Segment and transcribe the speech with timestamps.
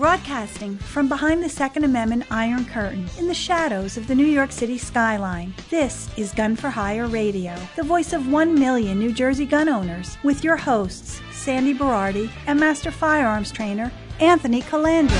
[0.00, 4.50] Broadcasting from behind the Second Amendment Iron Curtain in the shadows of the New York
[4.50, 9.44] City skyline, this is Gun for Hire Radio, the voice of one million New Jersey
[9.44, 15.10] gun owners, with your hosts, Sandy Berardi and Master Firearms Trainer Anthony Colandro.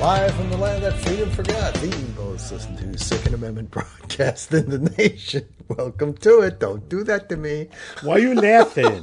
[0.00, 1.88] Live from the land that freedom forgot, the
[2.52, 5.48] listened to Second Amendment broadcast in the nation.
[5.68, 6.60] Welcome to it.
[6.60, 7.68] Don't do that to me.
[8.02, 9.02] Why are you laughing?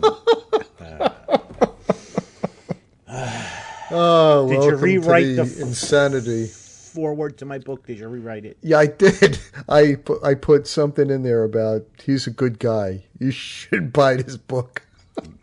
[3.89, 6.45] Oh, Did you rewrite the the insanity?
[6.45, 7.87] Forward to my book.
[7.87, 8.57] Did you rewrite it?
[8.61, 9.39] Yeah, I did.
[9.67, 13.05] I put, I put something in there about he's a good guy.
[13.17, 14.83] You should buy this book.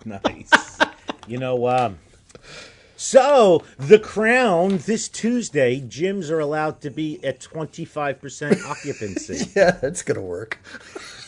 [0.04, 0.78] Nice.
[1.26, 1.98] you know, um,
[2.96, 9.50] so the Crown this Tuesday, gyms are allowed to be at twenty five percent occupancy.
[9.54, 10.58] Yeah, that's gonna work.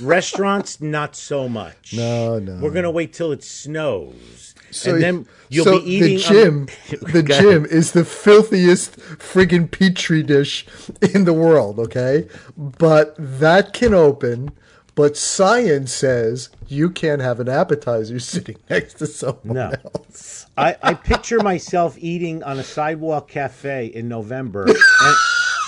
[0.00, 1.92] Restaurants, not so much.
[1.94, 2.58] No, no.
[2.60, 6.16] We're gonna wait till it snows, So, and then you'll so be eating.
[6.18, 6.54] the gym.
[7.06, 10.66] um, the gym is the filthiest friggin' petri dish
[11.14, 11.78] in the world.
[11.78, 14.50] Okay, but that can open.
[14.94, 19.72] But science says you can't have an appetizer sitting next to someone No.
[19.96, 20.46] else.
[20.56, 24.76] I, I picture myself eating on a sidewalk cafe in November, and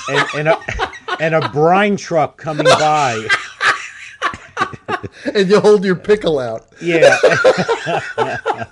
[0.09, 0.59] and, and a
[1.20, 3.27] and a brine truck coming by.
[5.34, 6.67] And you hold your pickle out.
[6.83, 7.17] Yeah.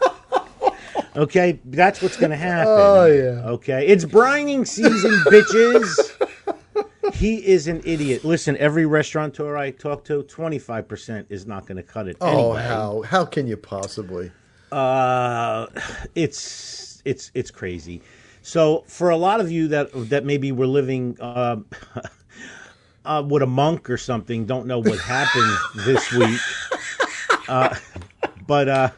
[1.16, 2.66] okay, that's what's going to happen.
[2.68, 3.48] Oh, yeah.
[3.50, 6.17] Okay, it's brining season, bitches.
[7.18, 8.24] He is an idiot.
[8.24, 12.16] Listen, every restaurateur I talk to, twenty five percent is not going to cut it.
[12.20, 12.62] Oh, anyway.
[12.62, 14.30] how how can you possibly?
[14.70, 15.66] Uh,
[16.14, 18.02] it's it's it's crazy.
[18.42, 21.56] So for a lot of you that that maybe were living uh,
[23.04, 26.40] uh, with a monk or something, don't know what happened this week.
[27.48, 27.74] Uh,
[28.46, 28.90] but uh,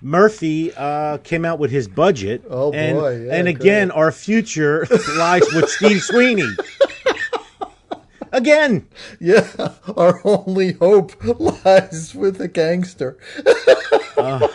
[0.00, 2.42] Murphy uh, came out with his budget.
[2.48, 4.86] Oh, and, boy, yeah, and again, our future
[5.18, 6.48] lies with Steve Sweeney.
[8.32, 8.86] Again,
[9.18, 9.46] Yeah,
[9.96, 11.12] our only hope
[11.64, 13.16] lies with a gangster.
[14.16, 14.46] Uh,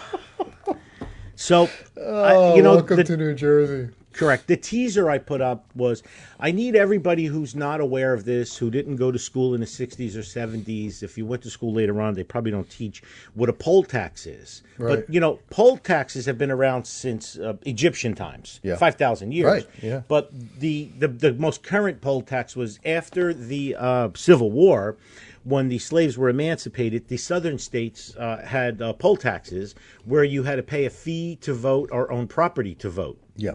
[1.35, 3.89] so Oh, I, you know, welcome the- to New Jersey.
[4.15, 4.47] Correct.
[4.47, 6.01] The teaser I put up was
[6.39, 9.65] I need everybody who's not aware of this, who didn't go to school in the
[9.67, 11.03] 60s or 70s.
[11.03, 13.03] If you went to school later on, they probably don't teach
[13.33, 14.63] what a poll tax is.
[14.77, 15.05] Right.
[15.05, 18.77] But, you know, poll taxes have been around since uh, Egyptian times, Yeah.
[18.77, 19.45] 5,000 years.
[19.45, 20.01] Right, yeah.
[20.07, 24.97] But the, the, the most current poll tax was after the uh, Civil War.
[25.43, 30.41] When the slaves were emancipated, the southern states uh, had uh, poll taxes where you
[30.41, 33.53] had to pay a fee to vote or own property to vote Yeah.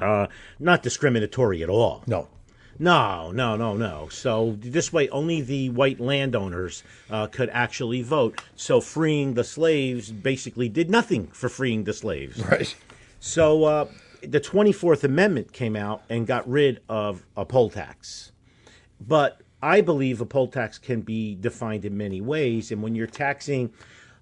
[0.00, 0.26] Uh,
[0.58, 2.02] not discriminatory at all.
[2.06, 2.28] No.
[2.78, 4.08] No, no, no, no.
[4.10, 8.42] So this way, only the white landowners uh, could actually vote.
[8.54, 12.44] So freeing the slaves basically did nothing for freeing the slaves.
[12.44, 12.76] Right.
[13.18, 13.88] So uh,
[14.22, 18.32] the 24th Amendment came out and got rid of a poll tax.
[19.00, 22.70] But I believe a poll tax can be defined in many ways.
[22.70, 23.72] And when you're taxing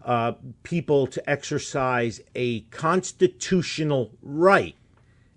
[0.05, 0.33] uh,
[0.63, 4.77] people to exercise a constitutional right,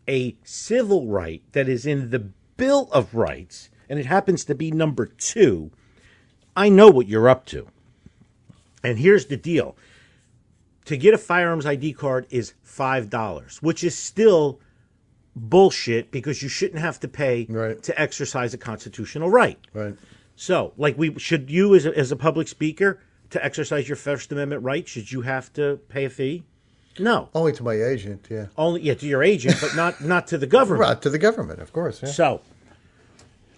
[0.08, 2.20] a civil right that is in the
[2.58, 5.72] Bill of Rights, and it happens to be number two,
[6.56, 7.68] I know what you're up to.
[8.84, 9.76] And here's the deal
[10.86, 14.60] to get a firearms ID card is $5, which is still
[15.36, 17.82] bullshit because you shouldn't have to pay Right.
[17.84, 19.60] to exercise a constitutional right.
[19.74, 19.96] Right.
[20.36, 23.00] So, like, we should you as a, as a public speaker
[23.32, 26.46] to exercise your First Amendment right, should you have to pay a fee?
[27.00, 28.48] No, Only to my agent, yeah.
[28.58, 30.82] only yeah to your agent, but not not to the government.
[30.90, 32.02] Right, to the government, of course.
[32.02, 32.10] Yeah.
[32.10, 32.42] So,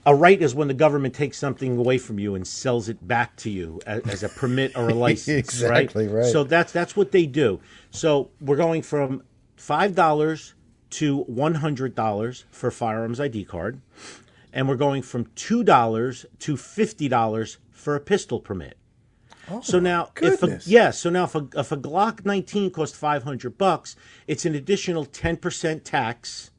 [0.06, 3.36] a right is when the government takes something away from you and sells it back
[3.38, 5.38] to you as, as a permit or a license.
[5.38, 6.26] Exactly, right.
[6.26, 7.60] So that's that's what they do.
[7.92, 9.24] So we're going from
[9.56, 10.54] five dollars
[10.92, 13.82] to one hundred dollars for firearms ID card,
[14.52, 18.78] and we're going from two dollars to fifty dollars for a pistol permit.
[19.64, 22.98] So now, if a, Oh, yeah, so now if a, if a Glock 19 costs
[22.98, 23.96] 500 bucks,
[24.28, 26.52] it's an additional 10% tax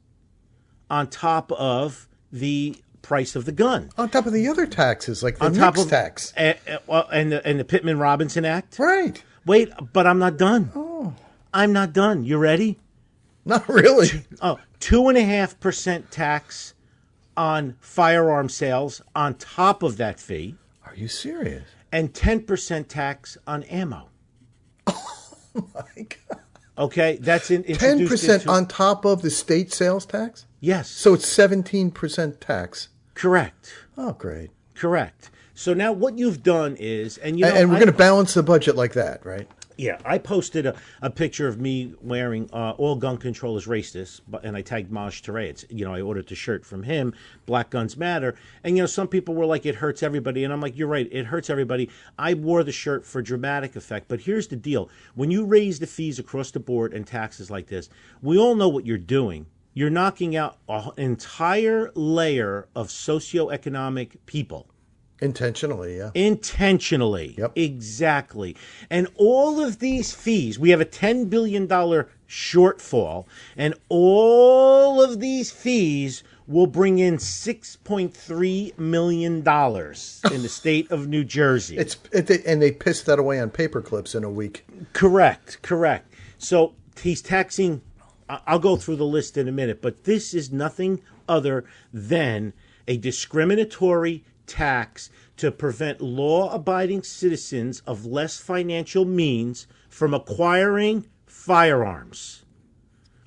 [0.89, 3.89] on top of the price of the gun.
[3.97, 6.33] On top of the other taxes, like the on top of tax.
[6.37, 6.53] eh,
[7.11, 8.77] and the, and the Pittman Robertson Act.
[8.77, 9.21] Right.
[9.45, 10.71] Wait, but I'm not done.
[10.75, 11.13] Oh.
[11.53, 12.23] I'm not done.
[12.23, 12.79] You ready?
[13.43, 14.09] Not really.
[14.41, 16.73] Oh, two and a half percent tax
[17.35, 20.55] on firearm sales on top of that fee,
[20.85, 21.63] Are you serious?
[21.91, 24.09] And ten percent tax on ammo.
[25.53, 26.39] Oh My God.
[26.77, 30.45] Okay, that's in, 10% into- on top of the state sales tax.
[30.61, 32.87] Yes, So it's seventeen percent tax.
[33.15, 34.51] correct, Oh, great.
[34.75, 35.29] correct.
[35.53, 38.33] So now what you've done is, and you know, and, and we're going to balance
[38.33, 39.47] the budget like that, right?
[39.77, 44.21] Yeah, I posted a, a picture of me wearing uh, all gun control is racist,
[44.27, 45.49] but and I tagged Maj Touré.
[45.49, 47.13] It's you know I ordered the shirt from him.
[47.45, 50.61] Black Guns Matter, and you know some people were like it hurts everybody, and I'm
[50.61, 51.89] like you're right, it hurts everybody.
[52.17, 55.87] I wore the shirt for dramatic effect, but here's the deal: when you raise the
[55.87, 57.89] fees across the board and taxes like this,
[58.21, 59.45] we all know what you're doing.
[59.73, 64.67] You're knocking out an entire layer of socioeconomic people
[65.21, 66.09] Intentionally, yeah.
[66.15, 67.35] intentionally.
[67.37, 67.51] Yep.
[67.55, 68.55] Exactly.
[68.89, 73.25] And all of these fees, we have a $10 billion shortfall,
[73.55, 81.23] and all of these fees will bring in $6.3 million in the state of New
[81.23, 81.77] Jersey.
[81.77, 84.65] It's it, and they pissed that away on paper clips in a week.
[84.93, 86.11] Correct, correct.
[86.37, 87.81] So he's taxing.
[88.27, 92.53] I'll go through the list in a minute, but this is nothing other than
[92.87, 102.43] a discriminatory tax to prevent law abiding citizens of less financial means from acquiring firearms.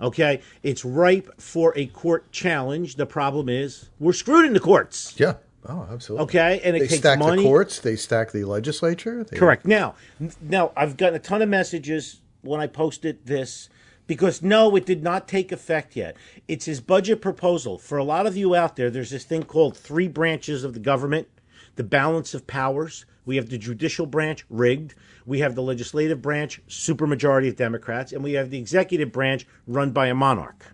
[0.00, 0.42] Okay?
[0.62, 2.96] It's ripe for a court challenge.
[2.96, 5.14] The problem is we're screwed in the courts.
[5.18, 5.34] Yeah.
[5.66, 6.24] Oh, absolutely.
[6.24, 7.42] Okay, and it they takes stack money.
[7.42, 7.80] the courts.
[7.80, 9.24] They stack the legislature.
[9.24, 9.64] They, Correct.
[9.64, 9.94] Now,
[10.42, 13.70] now I've gotten a ton of messages when I posted this
[14.06, 16.16] because no, it did not take effect yet.
[16.48, 17.78] It's his budget proposal.
[17.78, 20.80] For a lot of you out there, there's this thing called three branches of the
[20.80, 21.28] government,
[21.76, 23.06] the balance of powers.
[23.24, 24.94] We have the judicial branch rigged.
[25.26, 29.92] We have the legislative branch, supermajority of Democrats, and we have the executive branch run
[29.92, 30.66] by a monarch.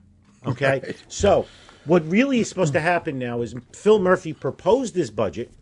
[0.44, 0.94] Okay?
[1.06, 1.46] So,
[1.84, 5.52] what really is supposed to happen now is Phil Murphy proposed this budget.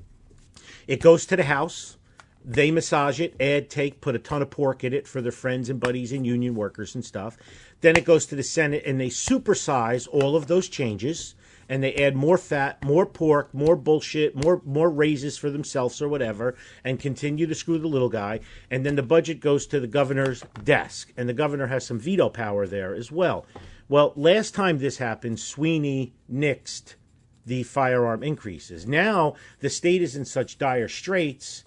[0.87, 1.98] It goes to the House.
[2.50, 5.69] They massage it, add, take, put a ton of pork in it for their friends
[5.69, 7.37] and buddies and union workers and stuff.
[7.83, 11.35] Then it goes to the Senate and they supersize all of those changes
[11.69, 16.09] and they add more fat, more pork, more bullshit, more more raises for themselves or
[16.09, 18.41] whatever, and continue to screw the little guy.
[18.71, 22.31] And then the budget goes to the governor's desk, and the governor has some veto
[22.31, 23.45] power there as well.
[23.91, 26.95] Well, last time this happened, Sweeney nixed
[27.45, 28.87] the firearm increases.
[28.87, 31.65] Now the state is in such dire straits,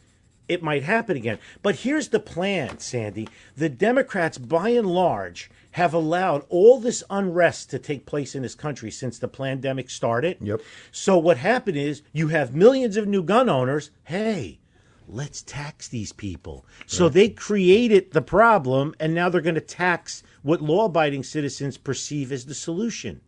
[0.48, 1.40] it might happen again.
[1.62, 3.30] But here's the plan, Sandy.
[3.56, 8.56] The Democrats, by and large, have allowed all this unrest to take place in this
[8.56, 10.38] country since the pandemic started.
[10.42, 10.62] Yep.
[10.92, 13.92] So what happened is you have millions of new gun owners.
[14.04, 14.60] Hey,
[15.08, 16.66] let's tax these people.
[16.86, 21.78] So they created the problem, and now they're going to tax what law abiding citizens
[21.78, 23.22] perceive as the solution.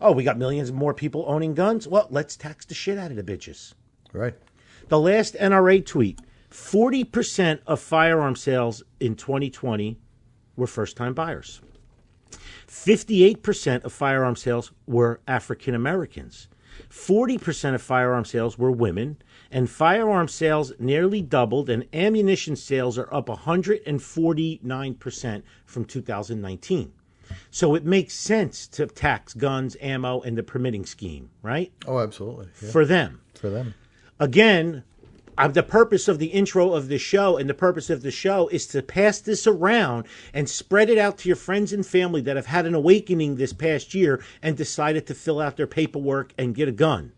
[0.00, 1.86] Oh, we got millions more people owning guns?
[1.86, 3.74] Well, let's tax the shit out of the bitches.
[4.12, 4.34] Right.
[4.88, 6.20] The last NRA tweet
[6.50, 9.98] 40% of firearm sales in 2020
[10.56, 11.60] were first time buyers.
[12.68, 16.48] 58% of firearm sales were African Americans.
[16.88, 19.16] 40% of firearm sales were women,
[19.50, 26.92] and firearm sales nearly doubled, and ammunition sales are up 149% from 2019.
[27.50, 31.72] So it makes sense to tax guns, ammo, and the permitting scheme, right?
[31.86, 32.48] Oh, absolutely.
[32.62, 32.70] Yeah.
[32.70, 33.74] For them For them.
[34.18, 34.84] again,
[35.48, 38.66] the purpose of the intro of the show and the purpose of the show is
[38.68, 42.46] to pass this around and spread it out to your friends and family that have
[42.46, 46.68] had an awakening this past year and decided to fill out their paperwork and get
[46.68, 47.12] a gun.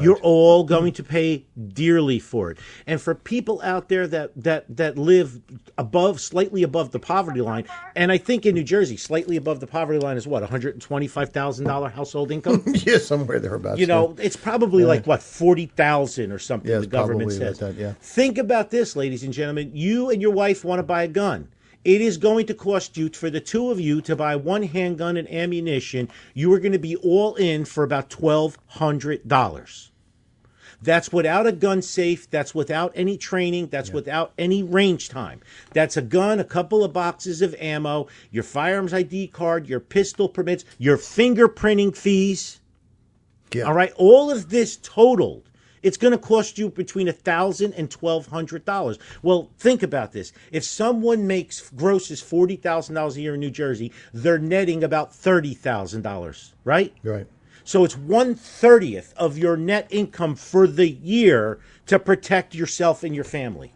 [0.00, 0.74] You're all mm-hmm.
[0.74, 2.58] going to pay dearly for it.
[2.86, 5.40] And for people out there that, that, that live
[5.78, 9.66] above, slightly above the poverty line, and I think in New Jersey, slightly above the
[9.66, 12.62] poverty line is what, $125,000 household income?
[12.66, 13.80] yeah, somewhere thereabouts.
[13.80, 16.70] You know, it's probably like what forty thousand or something.
[16.70, 17.58] Yeah, the government says.
[17.58, 17.94] that, yeah.
[18.00, 19.70] Think about this, ladies and gentlemen.
[19.74, 21.48] You and your wife want to buy a gun.
[21.84, 25.16] It is going to cost you for the two of you to buy one handgun
[25.16, 26.08] and ammunition.
[26.32, 29.90] You are going to be all in for about twelve hundred dollars.
[30.82, 32.28] That's without a gun safe.
[32.28, 33.68] That's without any training.
[33.68, 35.40] That's without any range time.
[35.72, 40.28] That's a gun, a couple of boxes of ammo, your firearms ID card, your pistol
[40.28, 42.60] permits, your fingerprinting fees.
[43.52, 43.64] Yeah.
[43.64, 45.48] All right, all of this totaled,
[45.84, 48.98] it's going to cost you between a thousand and twelve hundred dollars.
[49.22, 53.50] Well, think about this: if someone makes grosses forty thousand dollars a year in New
[53.50, 56.92] Jersey, they're netting about thirty thousand dollars, right?
[57.02, 57.26] Right.
[57.64, 63.14] So it's one thirtieth of your net income for the year to protect yourself and
[63.14, 63.72] your family.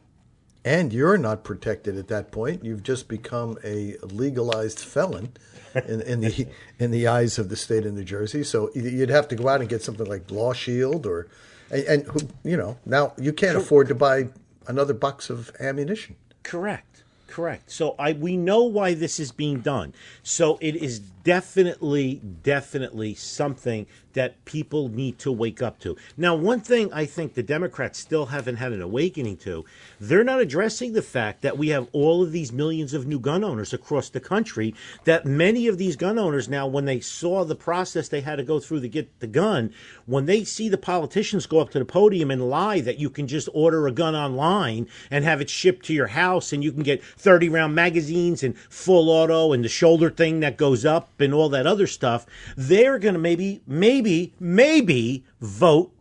[0.64, 2.64] And you're not protected at that point.
[2.64, 5.32] You've just become a legalized felon
[5.74, 6.48] in, in the
[6.78, 8.44] in the eyes of the state of New Jersey.
[8.44, 11.28] So you'd have to go out and get something like Law Shield or,
[11.70, 14.28] and, and who, you know, now you can't afford to buy
[14.66, 16.16] another box of ammunition.
[16.42, 17.02] Correct.
[17.26, 17.70] Correct.
[17.70, 19.92] So I we know why this is being done.
[20.22, 25.94] So it is definitely, definitely something that people need to wake up to.
[26.16, 29.64] Now, one thing I think the Democrats still haven't had an awakening to,
[30.00, 33.44] they're not addressing the fact that we have all of these millions of new gun
[33.44, 37.54] owners across the country, that many of these gun owners now, when they saw the
[37.54, 39.70] process they had to go through to get the gun,
[40.06, 43.28] when they see the politicians go up to the podium and lie that you can
[43.28, 46.82] just order a gun online and have it shipped to your house and you can
[46.82, 51.34] get 30 round magazines and full auto and the shoulder thing that goes up and
[51.34, 55.92] all that other stuff, they're going to maybe, maybe, maybe vote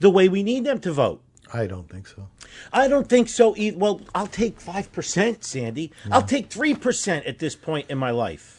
[0.00, 1.22] the way we need them to vote.
[1.52, 2.28] I don't think so.
[2.72, 3.78] I don't think so either.
[3.78, 5.92] Well, I'll take 5%, Sandy.
[6.10, 6.28] I'll mm.
[6.28, 8.56] take 3% at this point in my life.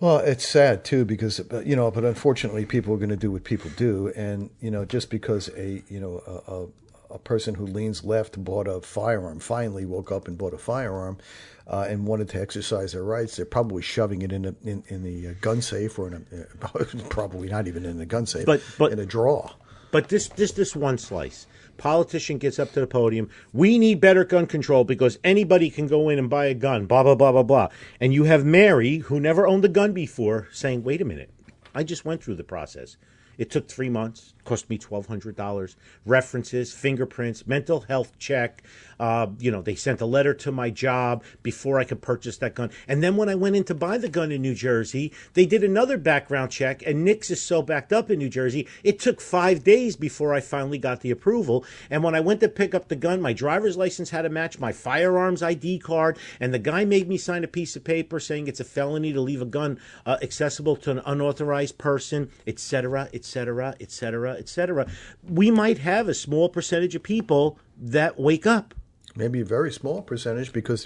[0.00, 3.30] Well, it's sad too because uh, you know, but unfortunately, people are going to do
[3.30, 7.54] what people do, and you know, just because a you know a, a, a person
[7.54, 11.18] who leans left bought a firearm, finally woke up and bought a firearm,
[11.66, 15.02] uh, and wanted to exercise their rights, they're probably shoving it in a, in, in
[15.02, 18.46] the uh, gun safe or in a, uh, probably not even in the gun safe,
[18.46, 19.50] But- but- in a drawer.
[19.90, 21.46] But this this this one slice.
[21.76, 23.28] Politician gets up to the podium.
[23.52, 26.86] We need better gun control because anybody can go in and buy a gun.
[26.86, 27.68] Blah blah blah blah blah.
[28.00, 31.28] And you have Mary, who never owned a gun before, saying, "Wait a minute,
[31.74, 32.96] I just went through the process.
[33.38, 34.34] It took three months.
[34.44, 35.76] Cost me twelve hundred dollars.
[36.04, 38.62] References, fingerprints, mental health check.
[38.98, 42.54] Uh, you know, they sent a letter to my job before I could purchase that
[42.54, 42.70] gun.
[42.86, 45.64] And then when I went in to buy the gun in New Jersey, they did
[45.64, 46.82] another background check.
[46.86, 50.40] And NICS is so backed up in New Jersey, it took five days before I
[50.40, 51.64] finally got the approval.
[51.90, 54.58] And when I went to pick up the gun, my driver's license had to match
[54.58, 58.46] my firearms ID card, and the guy made me sign a piece of paper saying
[58.46, 63.21] it's a felony to leave a gun uh, accessible to an unauthorized person, etc., etc.,
[63.22, 64.32] etc., etc.
[64.32, 64.86] Etc.
[65.22, 68.74] We might have a small percentage of people that wake up.
[69.14, 70.84] Maybe a very small percentage because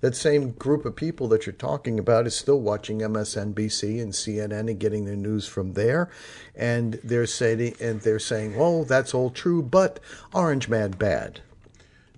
[0.00, 4.68] that same group of people that you're talking about is still watching MSNBC and CNN
[4.68, 6.10] and getting their news from there,
[6.54, 10.00] and they're saying and they're saying, "Oh, that's all true, but
[10.34, 11.40] Orange Man bad."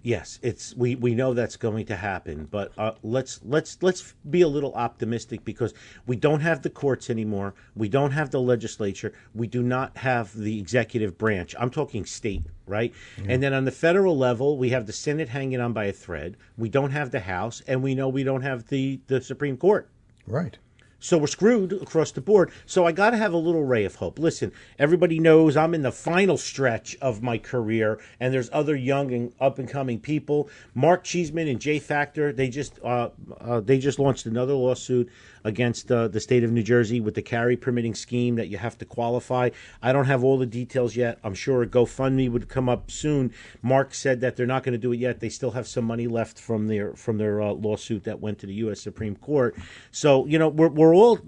[0.02, 4.40] Yes, it's we, we know that's going to happen, but uh, let's let's let's be
[4.40, 5.74] a little optimistic because
[6.06, 7.54] we don't have the courts anymore.
[7.76, 9.12] We don't have the legislature.
[9.34, 11.54] We do not have the executive branch.
[11.58, 12.94] I'm talking state, right?
[13.28, 16.36] And then on the federal level, we have the Senate hanging on by a thread.
[16.56, 19.88] We don't have the House, and we know we don't have the the Supreme Court.
[20.26, 20.56] Right.
[21.00, 22.52] So we're screwed across the board.
[22.66, 24.18] So I got to have a little ray of hope.
[24.18, 29.12] Listen, everybody knows I'm in the final stretch of my career, and there's other young
[29.12, 30.50] and up and coming people.
[30.74, 33.08] Mark Cheeseman and J Factor, they just uh,
[33.40, 35.10] uh, they just launched another lawsuit
[35.44, 38.78] against uh, the state of New Jersey with the carry permitting scheme that you have
[38.78, 39.50] to qualify.
[39.82, 41.18] I don't have all the details yet.
[41.24, 43.32] I'm sure a GoFundMe would come up soon.
[43.62, 45.20] Mark said that they're not going to do it yet.
[45.20, 48.46] They still have some money left from their from their uh, lawsuit that went to
[48.46, 48.80] the U.S.
[48.80, 49.56] Supreme Court.
[49.90, 51.18] So you know we're we're all.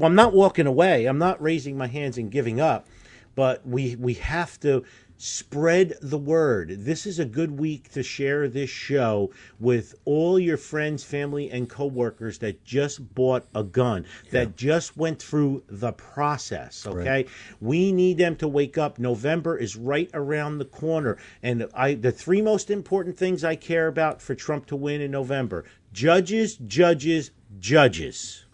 [0.00, 1.06] I'm not walking away.
[1.06, 2.86] I'm not raising my hands and giving up,
[3.34, 4.84] but we we have to
[5.16, 6.68] spread the word.
[6.70, 9.30] This is a good week to share this show
[9.60, 15.22] with all your friends, family, and coworkers that just bought a gun, that just went
[15.22, 16.86] through the process.
[16.86, 17.26] Okay,
[17.60, 18.98] we need them to wake up.
[18.98, 23.86] November is right around the corner, and I the three most important things I care
[23.86, 28.44] about for Trump to win in November: judges, judges, judges.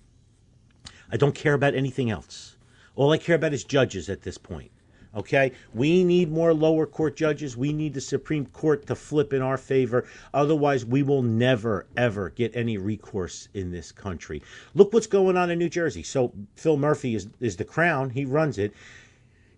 [1.10, 2.56] I don't care about anything else.
[2.94, 4.70] All I care about is judges at this point.
[5.14, 5.52] Okay?
[5.74, 7.56] We need more lower court judges.
[7.56, 10.06] We need the Supreme Court to flip in our favor.
[10.32, 14.42] Otherwise, we will never, ever get any recourse in this country.
[14.74, 16.02] Look what's going on in New Jersey.
[16.02, 18.72] So, Phil Murphy is, is the crown, he runs it.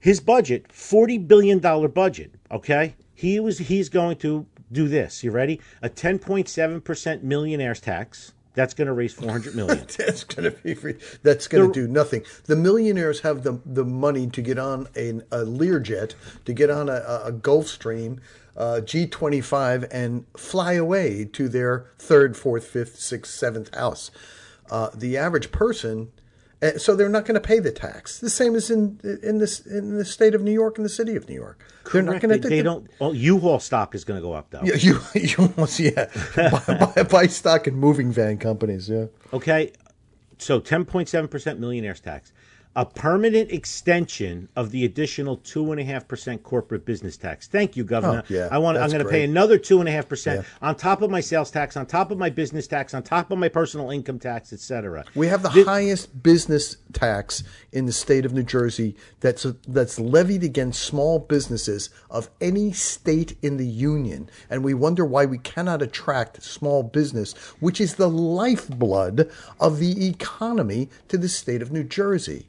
[0.00, 2.97] His budget, $40 billion budget, okay?
[3.14, 5.23] He was he's going to do this.
[5.23, 5.61] You ready?
[5.80, 8.32] A 10.7% millionaires tax.
[8.54, 9.87] That's going to raise 400 million.
[9.97, 10.97] That's going to be free.
[11.23, 12.25] That's going to do nothing.
[12.44, 16.88] The millionaires have the the money to get on a, a Learjet, to get on
[16.88, 18.18] a, a Gulfstream,
[18.56, 24.11] uh, G25, and fly away to their third, fourth, fifth, sixth, seventh house.
[24.71, 26.12] Uh, the average person,
[26.62, 28.21] Uh, so they're not going to pay the tax.
[28.21, 31.16] The same as in in this in the state of New York and the city
[31.16, 31.59] of New York.
[31.92, 32.23] They're not Correct.
[32.23, 32.49] going They, to.
[32.49, 32.88] they don't.
[33.00, 34.62] Well, U-Haul stock is going to go up though.
[34.62, 38.88] Yeah, you you almost yeah buy, buy, buy stock in moving van companies.
[38.88, 39.07] Yeah.
[39.33, 39.73] Okay,
[40.38, 42.33] so 10.7% millionaires tax.
[42.75, 47.47] A permanent extension of the additional two and a half percent corporate business tax.
[47.47, 48.23] Thank you, Governor.
[48.25, 48.79] Oh, yeah, I want.
[48.79, 51.50] I'm going to pay another two and a half percent on top of my sales
[51.50, 55.05] tax, on top of my business tax, on top of my personal income tax, etc.
[55.14, 60.43] We have the highest business tax in the state of New Jersey that's that's levied
[60.43, 65.83] against small businesses of any state in the union, and we wonder why we cannot
[65.83, 71.85] attract small business, which is the lifeblood of the economy to the state of New
[71.85, 72.47] Jersey.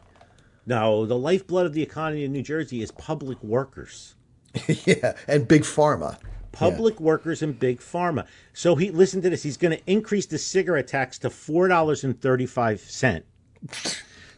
[0.65, 4.15] No, the lifeblood of the economy in New Jersey is public workers.
[4.85, 6.17] yeah, and big pharma.
[6.51, 8.27] Public workers and big pharma.
[8.53, 9.43] So he listen to this.
[9.43, 13.25] He's going to increase the cigarette tax to four dollars and thirty five cent.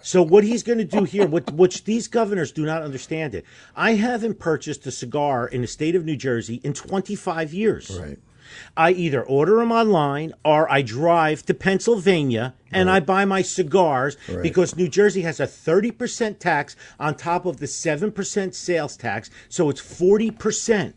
[0.01, 3.43] So what he's going to do here, what, which these governors do not understand it.
[3.75, 7.99] I haven't purchased a cigar in the state of New Jersey in twenty five years.
[7.99, 8.19] Right.
[8.77, 14.17] I either order them online or I drive to Pennsylvania and I buy my cigars
[14.27, 14.43] Right.
[14.43, 19.29] because New Jersey has a 30% tax on top of the 7% sales tax.
[19.49, 20.93] So it's 40%.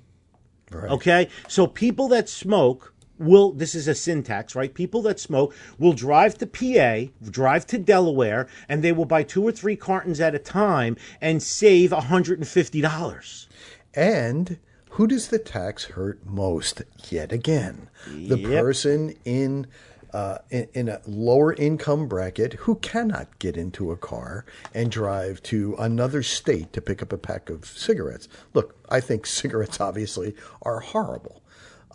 [0.71, 0.90] Right.
[0.90, 1.28] Okay?
[1.47, 4.73] So people that smoke will, this is a sin tax, right?
[4.73, 9.43] People that smoke will drive to PA, drive to Delaware, and they will buy two
[9.43, 13.47] or three cartons at a time and save $150.
[13.95, 14.59] And
[14.99, 16.83] who does the tax hurt most?
[17.09, 18.61] Yet again, the Yep.
[18.61, 19.69] person in,
[20.12, 25.40] uh, in in a lower income bracket who cannot get into a car and drive
[25.45, 28.26] to another state to pick up a pack of cigarettes.
[28.55, 31.45] Look, I think cigarettes obviously are horrible,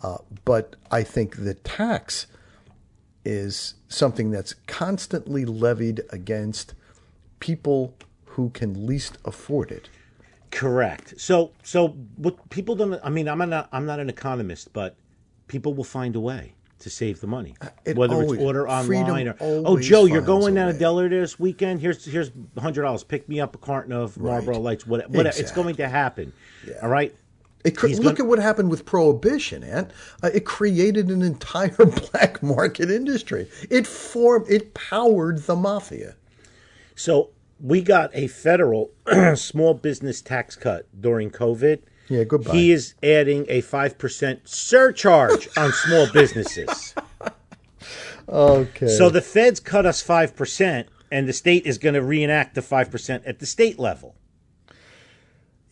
[0.02, 2.26] uh, but I think the tax
[3.22, 6.72] is something that's constantly levied against
[7.38, 9.90] people who can least afford it.
[10.54, 11.14] Correct.
[11.20, 12.98] So, so what people don't.
[13.02, 13.68] I mean, I'm not.
[13.72, 14.96] I'm not an economist, but
[15.48, 18.68] people will find a way to save the money, Uh, it whether always- it's order
[18.68, 19.36] online or.
[19.40, 20.78] Oh, Joe, you're going down to.
[20.78, 21.80] Delaware this weekend.
[21.80, 23.02] Here's here's hundred dollars.
[23.02, 24.86] Pick me up a carton of Marlboro Lights.
[24.86, 25.10] What?
[25.10, 25.26] What?
[25.26, 26.32] It's going to happen.
[26.66, 26.74] Yeah.
[26.82, 27.14] All right.
[27.64, 29.90] It He's look gonna- at what happened with prohibition, Ant.
[30.22, 31.74] Uh, it created an entire
[32.12, 33.48] black market industry.
[33.70, 36.14] It formed, it powered the mafia.
[36.94, 37.30] So
[37.60, 38.90] we got a federal
[39.34, 41.80] small business tax cut during COVID.
[42.08, 42.52] Yeah, goodbye.
[42.52, 46.94] He is adding a five percent surcharge on small businesses.
[48.28, 48.88] Okay.
[48.88, 53.22] So the feds cut us 5%, and the state is going to reenact the 5%
[53.26, 54.16] at the state level.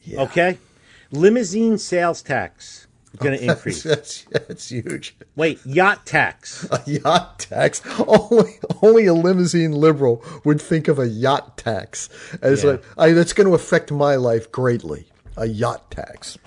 [0.02, 0.22] Yeah.
[0.22, 0.58] Okay?
[1.10, 2.86] Limousine sales tax
[3.18, 3.82] going to increase.
[3.82, 5.16] that's, that's huge.
[5.36, 6.66] Wait, yacht tax.
[6.70, 7.82] A yacht tax.
[8.06, 12.08] Only, only a limousine liberal would think of a yacht tax
[12.40, 12.70] as Yeah.
[12.72, 15.06] like I, that's going to affect my life greatly.
[15.36, 16.38] A yacht tax.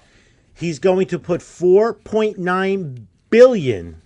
[0.54, 4.02] He's going to put 4.9 billion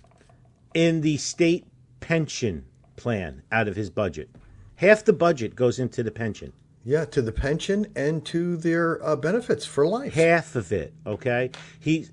[0.74, 1.66] in the state
[2.00, 2.64] pension
[2.96, 4.28] plan out of his budget.
[4.76, 6.52] Half the budget goes into the pension.
[6.84, 10.14] Yeah, to the pension and to their uh, benefits for life.
[10.14, 10.94] half of it.
[11.06, 12.06] Okay, he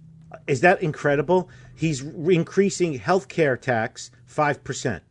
[0.46, 1.50] is that incredible?
[1.76, 5.04] He's increasing health care tax five percent.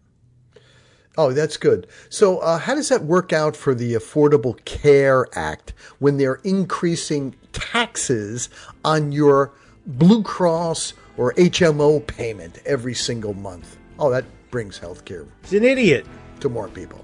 [1.18, 1.86] Oh, that's good.
[2.10, 7.34] So, uh, how does that work out for the Affordable Care Act when they're increasing
[7.52, 8.50] taxes
[8.84, 9.52] on your
[9.86, 13.78] Blue Cross or HMO payment every single month?
[13.98, 16.06] Oh, that brings health care He's an idiot.
[16.40, 17.02] to more people.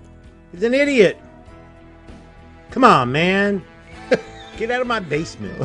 [0.53, 1.19] He's an idiot.
[2.71, 3.65] Come on, man.
[4.63, 5.61] Get out of my basement.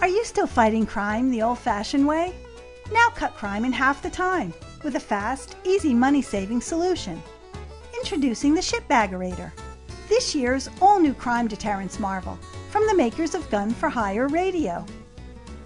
[0.00, 2.34] Are you still fighting crime the old fashioned way?
[2.90, 7.22] Now cut crime in half the time with a fast, easy money saving solution.
[7.98, 9.52] Introducing the Shipbaggerator,
[10.10, 12.36] this year's all new crime deterrence marvel
[12.70, 14.84] from the makers of Gun for Hire Radio.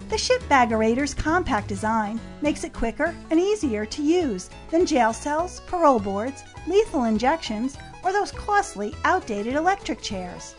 [0.09, 5.99] The Shipbaggerator's compact design makes it quicker and easier to use than jail cells, parole
[5.99, 10.53] boards, lethal injections, or those costly, outdated electric chairs.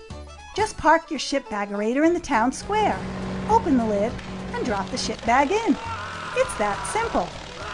[0.57, 2.99] Just park your shipbaggerator in the town square,
[3.49, 4.12] open the lid,
[4.53, 5.77] and drop the ship bag in.
[6.35, 7.29] It's that simple.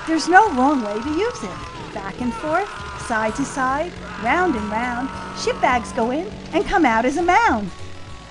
[0.06, 1.94] There's no wrong way to use it.
[1.94, 2.68] Back and forth,
[3.12, 5.06] side to side, round and round,
[5.38, 7.70] ship bags go in and come out as a mound.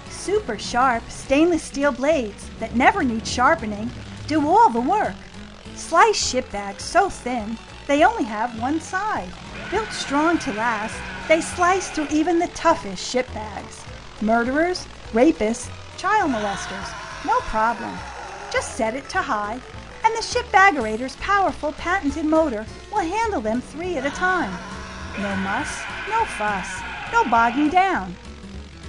[0.10, 3.92] Super sharp stainless steel blades that never need sharpening
[4.26, 5.14] do all the work.
[5.76, 9.30] Slice ship bags so thin they only have one side.
[9.70, 13.86] Built strong to last, they slice through even the toughest ship bags.
[14.20, 16.92] Murderers, rapists, child molesters,
[17.24, 17.96] no problem.
[18.52, 19.60] Just set it to high,
[20.04, 24.52] and the ship baggerator's powerful patented motor will handle them three at a time.
[25.18, 28.16] No muss, no fuss, no bogging down.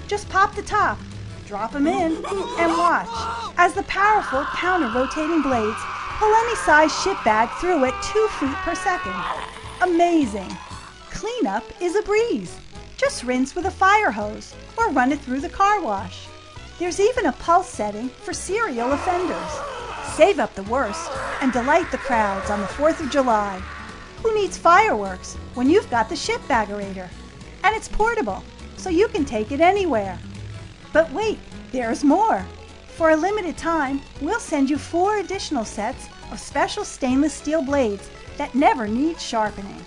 [0.07, 0.99] Just pop the top,
[1.47, 2.17] drop them in,
[2.59, 3.09] and watch
[3.57, 5.79] as the powerful counter-rotating blades
[6.19, 9.15] pull any size ship bag through at 2 feet per second.
[9.81, 10.57] Amazing!
[11.11, 12.59] Cleanup is a breeze.
[12.97, 16.27] Just rinse with a fire hose or run it through the car wash.
[16.79, 19.53] There's even a pulse setting for serial offenders.
[20.15, 21.11] Save up the worst
[21.41, 23.62] and delight the crowds on the 4th of July.
[24.22, 27.08] Who needs fireworks when you've got the ship baggerator?
[27.64, 28.44] And it's portable,
[28.76, 30.16] so you can take it anywhere.
[30.92, 31.40] But wait,
[31.72, 32.46] there's more.
[32.87, 38.11] For a limited time, we'll send you four additional sets of special stainless steel blades
[38.37, 39.85] that never need sharpening.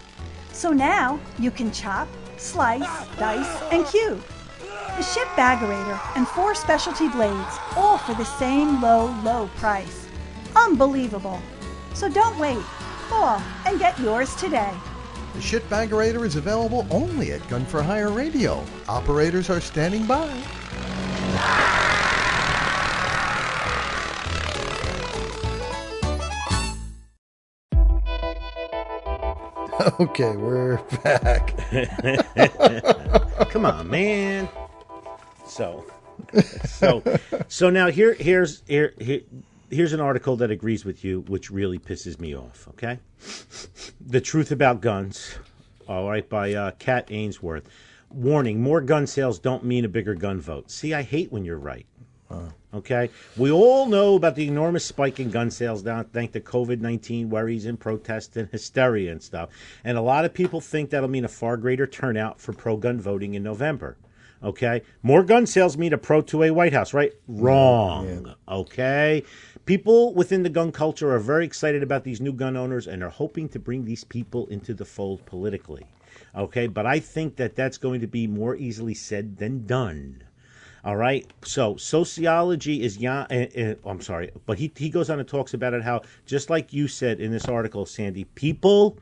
[0.51, 4.21] So now you can chop, slice, dice, and cube.
[4.97, 10.07] The ship baggerator and four specialty blades, all for the same low, low price.
[10.55, 11.39] Unbelievable.
[11.93, 12.63] So don't wait.
[13.09, 14.73] Call and get yours today.
[15.33, 18.63] The Shitbaggerator is available only at Gun for Hire Radio.
[18.87, 20.31] Operators are standing by.
[29.99, 31.55] Okay, we're back.
[33.49, 34.49] Come on, man.
[35.45, 35.85] So,
[36.65, 37.03] so,
[37.47, 39.21] so now here, here's here, here,
[39.75, 42.67] here's an article that agrees with you, which really pisses me off.
[42.69, 42.99] Okay,
[43.99, 45.37] the truth about guns.
[45.87, 47.69] All right, by uh, Kat Ainsworth.
[48.09, 50.71] Warning: More gun sales don't mean a bigger gun vote.
[50.71, 51.85] See, I hate when you're right.
[52.73, 56.81] Okay, we all know about the enormous spike in gun sales now, thanks to COVID
[56.81, 59.49] nineteen worries and protests and hysteria and stuff.
[59.85, 62.99] And a lot of people think that'll mean a far greater turnout for pro gun
[62.99, 63.95] voting in November.
[64.43, 67.13] Okay, more gun sales mean a pro to a White House, right?
[67.29, 68.35] Wrong.
[68.49, 69.23] Okay,
[69.65, 73.09] people within the gun culture are very excited about these new gun owners and are
[73.09, 75.85] hoping to bring these people into the fold politically.
[76.35, 80.23] Okay, but I think that that's going to be more easily said than done.
[80.83, 81.25] All right.
[81.43, 83.25] So sociology is yeah.
[83.31, 86.49] Uh, uh, I'm sorry, but he he goes on and talks about it how just
[86.49, 88.97] like you said in this article, Sandy, people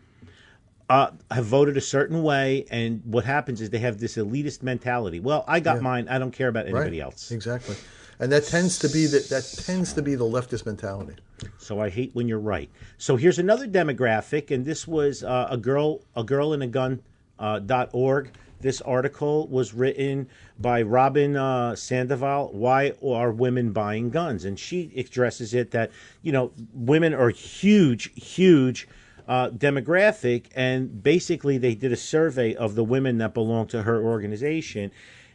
[0.90, 5.20] uh, have voted a certain way, and what happens is they have this elitist mentality.
[5.20, 6.08] Well, I got mine.
[6.08, 7.06] I don't care about anybody right.
[7.06, 7.32] else.
[7.32, 7.76] Exactly.
[8.24, 11.16] And that tends to be the, that tends to be the leftist mentality.
[11.58, 12.70] So I hate when you're right.
[12.98, 17.02] So here's another demographic, and this was uh, a girl, a girl in a gun
[17.38, 18.32] uh, dot org.
[18.62, 22.54] This article was written by Robyn uh, Sandoval.
[22.54, 24.46] Why are women buying guns?
[24.46, 28.88] And she addresses it that you know women are huge, huge
[29.28, 34.02] uh, demographic, and basically they did a survey of the women that belong to her
[34.02, 34.92] organization,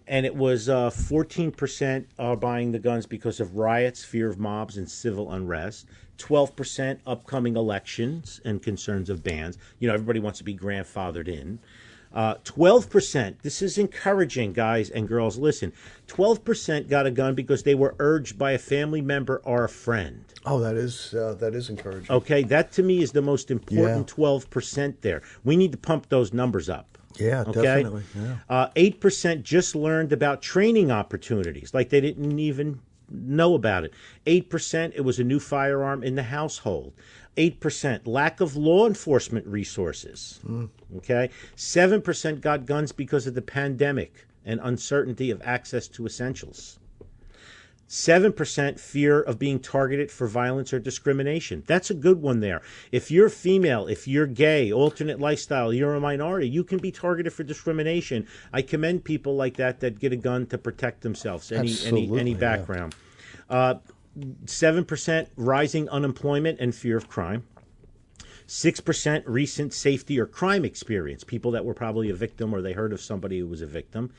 [0.08, 4.76] and it was uh, 14% are buying the guns because of riots, fear of mobs,
[4.76, 5.86] and civil unrest.
[6.16, 9.58] 12% upcoming elections and concerns of bans.
[9.78, 11.60] You know, everybody wants to be grandfathered in.
[12.12, 15.36] Uh, 12%, this is encouraging, guys and girls.
[15.36, 15.72] Listen,
[16.08, 20.24] 12% got a gun because they were urged by a family member or a friend.
[20.46, 22.10] Oh, that is uh, that is encouraging.
[22.10, 24.24] Okay, that to me is the most important Yeah.
[24.24, 25.22] 12% there.
[25.44, 26.97] We need to pump those numbers up.
[27.18, 27.62] Yeah, Okay.
[27.62, 28.02] definitely.
[28.14, 28.36] Yeah.
[28.48, 33.92] Uh, 8% just learned about training opportunities, like they didn't even know about it.
[34.26, 36.92] 8% it was a new firearm in the household.
[37.36, 40.40] 8% lack of law enforcement resources.
[40.96, 41.30] Okay.
[41.56, 46.78] 7% got guns because of the pandemic and uncertainty of access to essentials.
[47.88, 51.62] 7% fear of being targeted for violence or discrimination.
[51.66, 52.60] That's a good one there.
[52.92, 57.32] If you're female, if you're gay, alternate lifestyle, you're a minority, you can be targeted
[57.32, 58.26] for discrimination.
[58.52, 62.20] I commend people like that that get a gun to protect themselves, any any Absolutely,
[62.20, 62.38] any yeah.
[62.38, 62.94] background.
[63.48, 63.76] Uh,
[64.44, 67.44] 7% rising unemployment and fear of crime.
[68.46, 72.92] 6% recent safety or crime experience, people that were probably a victim or they heard
[72.92, 74.10] of somebody who was a victim.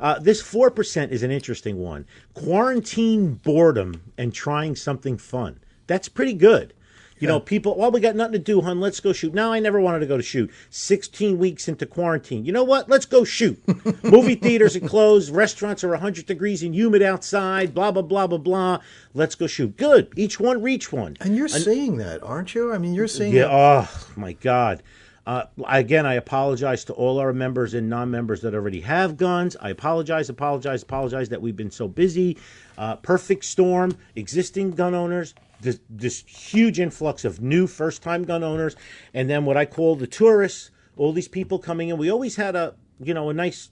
[0.00, 2.06] Uh, this 4% is an interesting one.
[2.34, 5.60] Quarantine boredom and trying something fun.
[5.86, 6.72] That's pretty good.
[7.20, 8.80] You know, people, well, we got nothing to do, hun.
[8.80, 9.32] Let's go shoot.
[9.32, 10.50] No, I never wanted to go to shoot.
[10.68, 12.44] 16 weeks into quarantine.
[12.44, 12.90] You know what?
[12.90, 13.58] Let's go shoot.
[14.04, 15.32] Movie theaters are closed.
[15.34, 17.72] Restaurants are 100 degrees and humid outside.
[17.72, 18.78] Blah, blah, blah, blah, blah.
[19.14, 19.76] Let's go shoot.
[19.78, 20.12] Good.
[20.16, 21.16] Each one reach one.
[21.20, 22.74] And you're seeing that, aren't you?
[22.74, 23.46] I mean, you're seeing Yeah.
[23.46, 23.50] it.
[23.52, 24.82] Oh my God.
[25.26, 29.56] Uh, again, I apologize to all our members and non-members that already have guns.
[29.58, 32.36] I apologize, apologize, apologize that we've been so busy.
[32.76, 38.76] Uh, perfect storm, existing gun owners, this, this huge influx of new first-time gun owners,
[39.14, 40.70] and then what I call the tourists.
[40.96, 41.96] All these people coming in.
[41.96, 43.70] We always had a you know a nice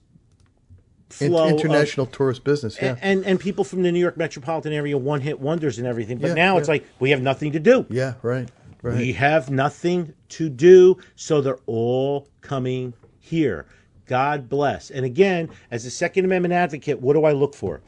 [1.08, 2.76] flow of- international tourist business.
[2.82, 2.96] Yeah.
[3.00, 6.18] and and people from the New York metropolitan area, one-hit wonders and everything.
[6.18, 7.86] But Yeah, now it's like we have nothing to do.
[7.90, 8.14] yeah.
[8.22, 8.48] Right.
[8.82, 8.98] Right.
[8.98, 13.66] We have nothing to do, so they're all coming here.
[14.06, 14.90] God bless.
[14.90, 17.80] And again, as a Second Amendment advocate, what do I look for?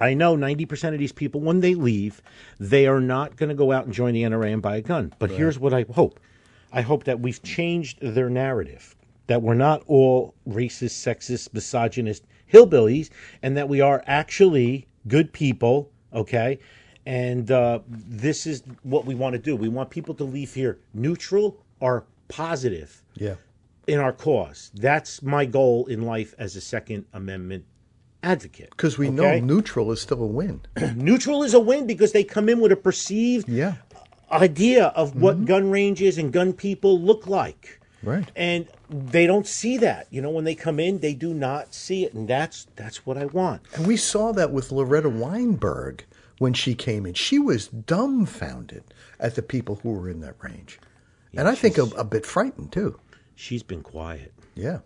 [0.00, 2.22] I know 90% of these people, when they leave,
[2.58, 5.12] they are not going to go out and join the NRA and buy a gun.
[5.18, 6.18] But here's what I hope
[6.72, 8.94] I hope that we've changed their narrative,
[9.26, 13.10] that we're not all racist, sexist, misogynist hillbillies,
[13.42, 16.58] and that we are actually good people, okay?
[17.06, 19.56] And uh, this is what we want to do.
[19.56, 23.34] We want people to leave here neutral or positive Yeah.
[23.86, 24.70] in our cause.
[24.74, 27.64] That's my goal in life as a Second Amendment
[28.22, 28.70] advocate.
[28.70, 29.14] Because we okay?
[29.16, 30.60] know neutral is still a win.
[30.94, 33.74] neutral is a win because they come in with a perceived Yeah.
[34.30, 37.80] idea of what gun ranges and gun people look like.
[38.02, 38.30] Right.
[38.36, 40.06] And they don't see that.
[40.10, 43.18] You know, when they come in, they do not see it, and that's that's what
[43.18, 43.60] I want.
[43.74, 46.04] And we saw that with Loretta Weinberg
[46.40, 47.12] when she came in.
[47.12, 48.82] She was dumbfounded
[49.20, 50.80] at the people who were in that range.
[51.36, 52.98] and I think a, a bit frightened too.
[53.34, 54.32] She's been quiet.
[54.54, 54.78] Yeah.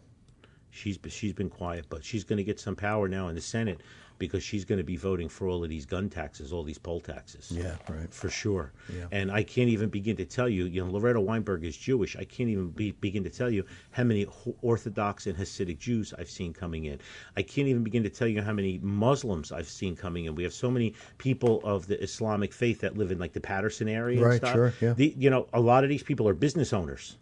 [0.71, 3.81] She's she's been quiet, but she's going to get some power now in the Senate
[4.19, 7.01] because she's going to be voting for all of these gun taxes, all these poll
[7.01, 7.51] taxes.
[7.51, 8.13] Yeah, right.
[8.13, 8.73] for sure.
[8.95, 9.07] Yeah.
[9.13, 10.65] And I can't even begin to tell you.
[10.65, 12.17] You know, Loretta Weinberg is Jewish.
[12.17, 14.27] I can't even be, begin to tell you how many
[14.63, 17.01] Orthodox and Hasidic Jews I've seen coming in.
[17.37, 20.35] I can't even begin to tell you how many Muslims I've seen coming in.
[20.35, 23.89] We have so many people of the Islamic faith that live in like the Paterson
[23.89, 24.17] area.
[24.17, 24.93] and Right, sure, yeah.
[24.93, 27.17] The, you know, a lot of these people are business owners.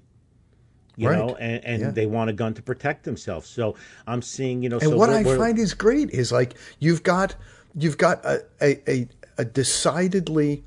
[0.97, 1.91] You Right, know, and, and yeah.
[1.91, 3.49] they want a gun to protect themselves.
[3.49, 3.77] So
[4.07, 6.55] I'm seeing, you know, And so what we're- I we're- find is great is like
[6.81, 7.35] you've got
[7.75, 10.63] you've got a a, a, decidedly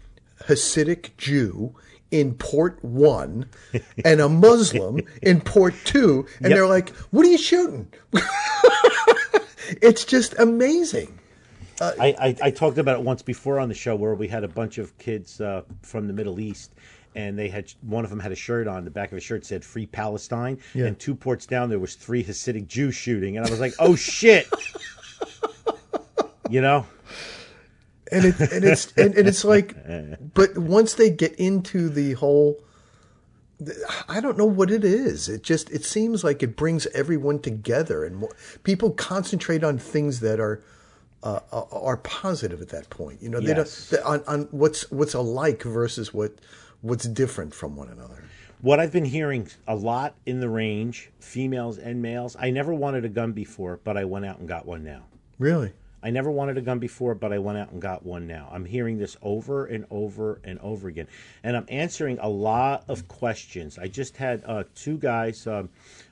[0.47, 1.75] Hasidic Jew
[2.09, 3.45] in port one
[4.05, 6.57] and a Muslim in port two, and Yep.
[6.57, 7.87] they're like, "What are you shooting?"
[9.81, 11.19] it's just amazing.
[11.81, 14.47] I, I, I talked about it once before on the show where we had a
[14.47, 16.73] bunch of kids uh, from the Middle East,
[17.15, 18.85] and they had one of them had a shirt on.
[18.85, 20.85] The back of his shirt said "Free Palestine," Yeah.
[20.85, 23.95] and two ports down there was three Hasidic Jews shooting, and I was like, "Oh
[23.95, 24.47] shit!"
[26.49, 26.85] you know,
[28.11, 29.75] and it and it's and, and it's like
[30.33, 32.59] but once they get into the whole
[34.09, 35.29] I don't know what it is.
[35.29, 40.19] It just it seems like it brings everyone together, and more, people concentrate on things
[40.19, 40.61] that are
[41.23, 43.21] uh, are- are positive at that point.
[43.23, 43.89] You know, they Yes.
[43.91, 46.33] don't on, on what's what's alike versus what
[46.85, 48.23] what's different from one another.
[48.61, 52.35] what I've been hearing a lot in the range, females and males.
[52.39, 55.03] I never wanted a gun before, but I went out and got one now.
[55.39, 58.47] Really, I never wanted a gun before, but I went out and got one now.
[58.51, 61.07] I'm hearing this over and over and over again.
[61.43, 63.79] And I'm answering a lot of questions.
[63.79, 65.69] I just had uh, two guys, um,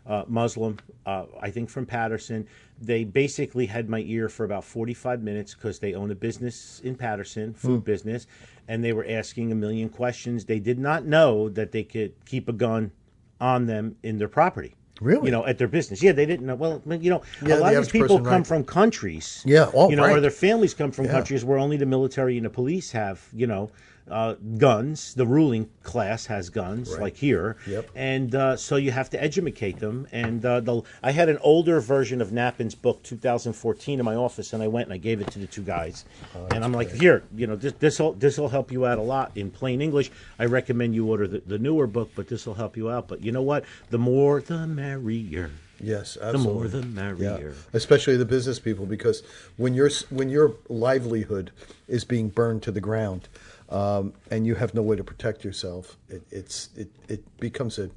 [0.08, 2.48] uh, Muslim, uh, I think from Paterson.
[2.84, 6.96] They basically had my ear for about 45 minutes because they own a business in
[6.96, 7.86] Paterson, food hmm.
[7.86, 8.28] business,
[8.68, 10.46] and they were asking a million questions.
[10.46, 12.92] They did not know that they could keep a gun
[13.40, 14.76] on them in their property.
[15.02, 15.26] Really?
[15.26, 16.04] You know, at their business.
[16.04, 16.56] Yeah, they didn't know.
[16.56, 18.48] Well, you know, Yeah, a lot the of these people person, come right.
[18.48, 19.44] from countries.
[19.46, 21.12] Yeah, oh, you know, or their families come from Yeah.
[21.12, 23.72] countries where only the military and the police have, you know,
[24.10, 25.14] uh, guns.
[25.14, 27.02] The ruling class has guns, Right.
[27.02, 27.56] like here.
[27.68, 27.90] Yep.
[27.96, 30.08] And uh, so you have to educate them.
[30.12, 34.54] And uh, the, I had an older version of Nappen's book, 2014, in my office,
[34.54, 36.06] and I went and I gave it to the two guys.
[36.36, 38.98] Oh, and I'm like, here, you know, this this will this will help you out
[38.98, 40.12] a lot in plain English.
[40.38, 43.08] I recommend you order the, the newer book, but this will help you out.
[43.08, 43.64] But you know what?
[43.90, 45.52] The more, the merrier.
[45.80, 46.54] yes, The absolutely.
[46.54, 46.78] more, the
[47.24, 47.56] Yeah, merrier.
[47.74, 49.24] especially the business people, because
[49.58, 51.52] when your when your livelihood
[51.88, 53.28] is being burned to the ground,
[53.74, 57.90] um, and you have no way to protect yourself, it, it's it, it becomes a,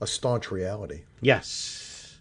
[0.00, 1.02] a staunch reality.
[1.20, 2.18] Yes.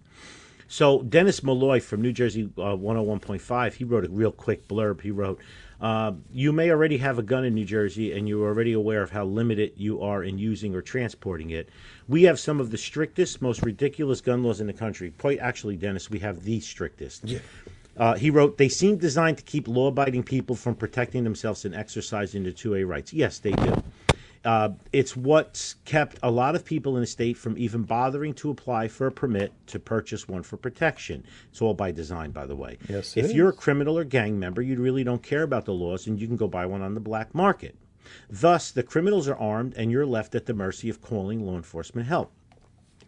[0.68, 5.02] So Dennis Malloy from New Jersey uh, 101.5, he wrote a real quick blurb.
[5.02, 5.40] He wrote,
[5.82, 9.10] uh, "You may already have a gun in New Jersey, and you're already aware of
[9.10, 11.70] how limited you are in using or transporting it.
[12.08, 15.12] We have some of the strictest, most ridiculous gun laws in the country.
[15.18, 17.26] Quite actually, Dennis, we have the strictest."
[18.00, 21.76] Uh, he wrote, They seem designed to keep law abiding people from protecting themselves and
[21.76, 23.14] exercising their 2A rights.
[23.14, 23.84] Yes, they do.
[24.46, 28.50] Uh, it's what's kept a lot of people in the state from even bothering to
[28.50, 31.26] apply for a permit to purchase one for protection.
[31.52, 32.78] It's all by design, by the way.
[32.88, 36.08] Yes, if you're a criminal or gang member, you really don't care about the laws
[36.08, 37.76] and you can go buy one on the black market.
[38.30, 42.08] Thus, the criminals are armed and you're left at the mercy of calling law enforcement
[42.08, 42.32] help.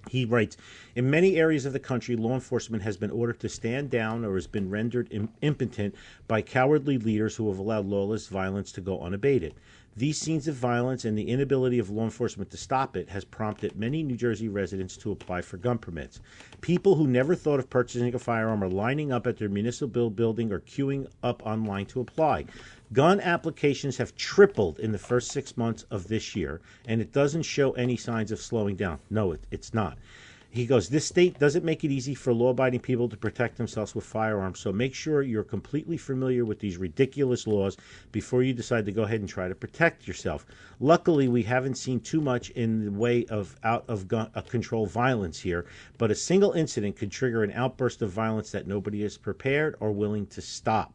[0.10, 0.58] He writes
[0.96, 4.36] In many areas of the country, law enforcement has been ordered to stand down or
[4.36, 5.96] has been rendered Im- impotent
[6.28, 9.54] by cowardly leaders who have allowed lawless violence to go unabated.
[9.96, 13.76] These scenes of violence and the inability of law enforcement to stop it has prompted
[13.76, 16.22] many New Jersey residents to apply for gun permits.
[16.62, 20.52] People who never thought of purchasing a firearm are lining up at their municipal building
[20.52, 22.46] or queuing up online to apply.
[22.94, 27.44] Gun applications have tripled in the first six months of this year, and it doesn't
[27.44, 29.00] show any signs of slowing down.
[29.10, 29.98] No, it, it's not.
[30.50, 33.96] He goes, This state doesn't make it easy for law abiding people to protect themselves
[33.96, 37.78] with firearms, so make sure you're completely familiar with these ridiculous laws
[38.12, 40.46] before you decide to go ahead and try to protect yourself.
[40.82, 44.86] Luckily, we haven't seen too much in the way of out of gun, uh, control
[44.86, 45.64] violence here,
[45.98, 49.94] but a single incident could trigger an outburst of violence that nobody is prepared or
[49.94, 50.94] willing to stop.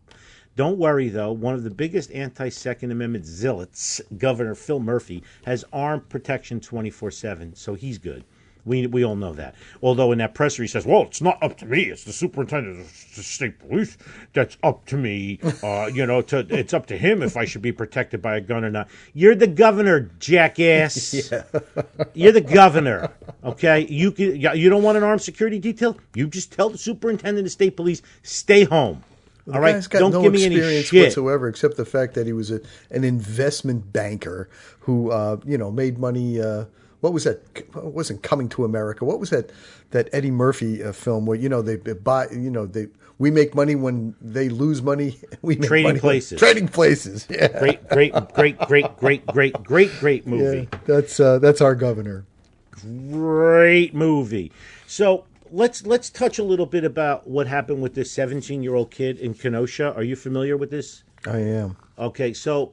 [0.56, 1.32] Don't worry, though.
[1.32, 7.10] One of the biggest anti Second Amendment zealots, Governor Phil Murphy, has armed protection 24
[7.10, 8.24] 7, so he's good.
[8.64, 9.54] We, we all know that.
[9.80, 11.82] Although in that presser he says, "Well, it's not up to me.
[11.84, 13.96] It's the superintendent of the state police
[14.32, 15.38] that's up to me.
[15.62, 18.40] Uh, you know, to, it's up to him if I should be protected by a
[18.40, 21.30] gun or not." You're the governor, jackass.
[22.14, 23.12] You're the governor.
[23.44, 25.96] Okay, you can, you don't want an armed security detail.
[26.14, 29.04] You just tell the superintendent of state police, stay home.
[29.52, 31.04] All right, guy's got don't no give me any experience shit.
[31.04, 34.48] whatsoever, except the fact that he was a, an investment banker
[34.80, 36.40] who, uh, you know, made money.
[36.40, 36.64] Uh,
[37.00, 37.42] what was that?
[37.54, 39.04] It wasn't Coming to America.
[39.04, 39.50] What was that?
[39.90, 43.30] That Eddie Murphy uh, film where you know they, they buy, you know, they we
[43.30, 45.18] make money when they lose money.
[45.42, 46.38] We make Trading money Places.
[46.40, 47.26] Trading places.
[47.30, 50.68] Yeah, Great, great, great, great, great, great, great, great movie.
[50.72, 50.78] yeah.
[50.86, 52.24] That's uh, that's our governor.
[52.72, 54.50] great movie.
[54.86, 58.90] So let's let's touch a little bit about what happened with this 17 year old
[58.90, 59.94] kid in Kenosha.
[59.94, 61.02] Are you familiar with this?
[61.26, 61.76] I am.
[61.98, 62.72] Okay, so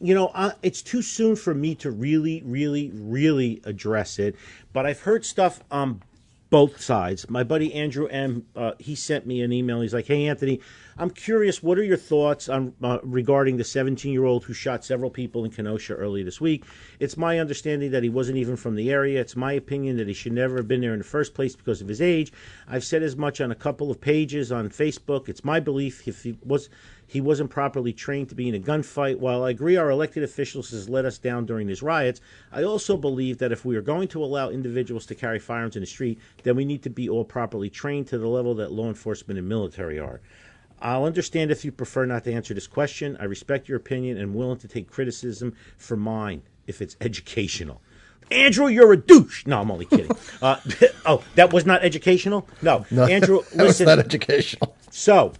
[0.00, 4.36] you know uh, it's too soon for me to really, really, really address it,
[4.72, 6.02] but I've heard stuff on
[6.50, 7.28] both sides.
[7.28, 8.46] My buddy Andrew M.
[8.54, 9.80] Uh, he sent me an email.
[9.80, 10.60] He's like, "Hey Anthony,
[10.96, 11.60] I'm curious.
[11.60, 15.44] What are your thoughts on uh, regarding the 17 year old who shot several people
[15.44, 16.64] in Kenosha early this week?
[17.00, 19.20] It's my understanding that he wasn't even from the area.
[19.20, 21.80] It's my opinion that he should never have been there in the first place because
[21.80, 22.32] of his age.
[22.68, 25.28] I've said as much on a couple of pages on Facebook.
[25.28, 26.68] It's my belief if he was
[27.08, 29.18] he wasn't properly trained to be in a gunfight.
[29.18, 32.20] While I agree our elected officials has let us down during these riots,
[32.52, 35.82] I also believe that if we are going to allow individuals to carry firearms in
[35.82, 38.86] the street, then we need to be all properly trained to the level that law
[38.86, 40.20] enforcement and military are.
[40.80, 43.16] I'll understand if you prefer not to answer this question.
[43.20, 47.80] I respect your opinion and am willing to take criticism for mine if it's educational.
[48.30, 49.46] Andrew, you're a douche.
[49.46, 50.10] No, I'm only kidding.
[50.42, 50.60] Uh,
[51.06, 52.46] oh, that was not educational?
[52.60, 52.84] No.
[52.90, 54.76] no Andrew, that was not educational.
[54.90, 55.32] So,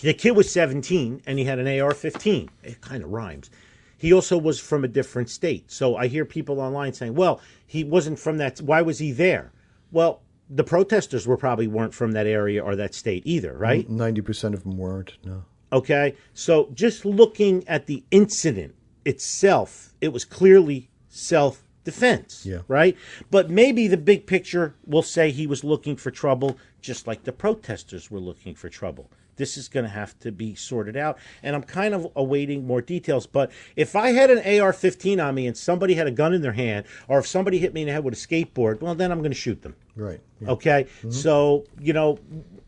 [0.00, 2.48] the kid was 17 and he had an AR 15.
[2.62, 3.50] It kind of rhymes.
[3.98, 5.70] He also was from a different state.
[5.70, 8.60] So I hear people online saying, well, he wasn't from that.
[8.60, 9.52] Why was he there?
[9.92, 13.88] Well, the protesters were probably weren't from that area or that state either, right?
[13.88, 15.16] Ninety percent of them weren't.
[15.24, 15.44] No.
[15.72, 16.14] Okay.
[16.32, 22.44] So just looking at the incident itself, it was clearly self defense.
[22.46, 22.60] Yeah.
[22.68, 22.96] Right?
[23.30, 27.32] But maybe the big picture will say he was looking for trouble, just like the
[27.32, 29.10] protesters were looking for trouble.
[29.36, 31.18] This is going to have to be sorted out.
[31.42, 33.26] And I'm kind of awaiting more details.
[33.26, 36.40] But if I had an AR 15 on me and somebody had a gun in
[36.40, 39.10] their hand, or if somebody hit me in the head with a skateboard, well, then
[39.10, 39.74] I'm going to shoot them.
[39.96, 40.20] Right.
[40.40, 40.50] Yeah.
[40.50, 42.18] Okay, so you know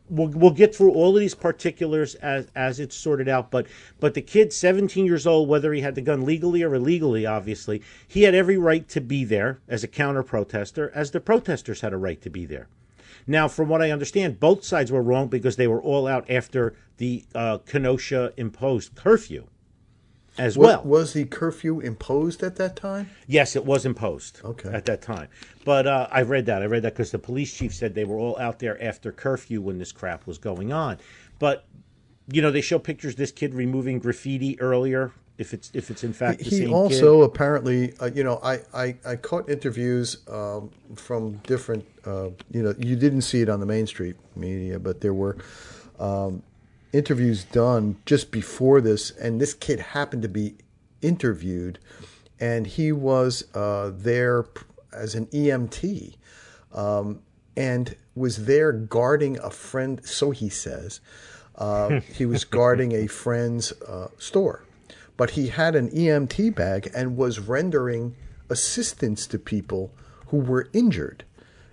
[0.08, 3.50] we'll we'll get through all of these particulars as as it's sorted out.
[3.50, 3.66] But
[4.00, 7.82] but the kid, 17 years old, whether he had the gun legally or illegally, obviously
[8.06, 11.92] he had every right to be there as a counter protester, as the protesters had
[11.92, 12.68] a right to be there.
[13.26, 16.74] Now, from what I understand, both sides were wrong because they were all out after
[16.98, 19.48] the uh, Kenosha imposed curfew
[20.38, 20.82] as well.
[20.82, 23.10] was the curfew imposed at that time?
[23.26, 24.40] Yes, it was imposed.
[24.44, 24.70] Okay.
[24.72, 25.28] At that time,
[25.64, 26.62] but uh, I read that.
[26.62, 29.60] I read that because the police chief said they were all out there after curfew
[29.60, 30.98] when this crap was going on.
[31.38, 31.66] But
[32.30, 35.12] you know, they show pictures of this kid removing graffiti earlier.
[35.38, 37.26] If it's if it's in fact the he same also kid.
[37.26, 42.74] apparently, uh, you know, I, I, I caught interviews um, from different, uh, you know,
[42.78, 45.36] you didn't see it on the Main Street media, but there were
[45.98, 46.42] um,
[46.92, 50.56] interviews done just before this, and this kid happened to be
[51.02, 51.78] interviewed,
[52.40, 54.44] and he was uh, there
[54.92, 56.16] as an EMT
[56.72, 57.20] um,
[57.56, 61.00] and was there guarding a friend, so he says.
[61.54, 64.62] Uh, he was guarding a friend's uh, store
[65.16, 68.14] but he had an EMT bag and was rendering
[68.48, 69.92] assistance to people
[70.28, 71.24] who were injured.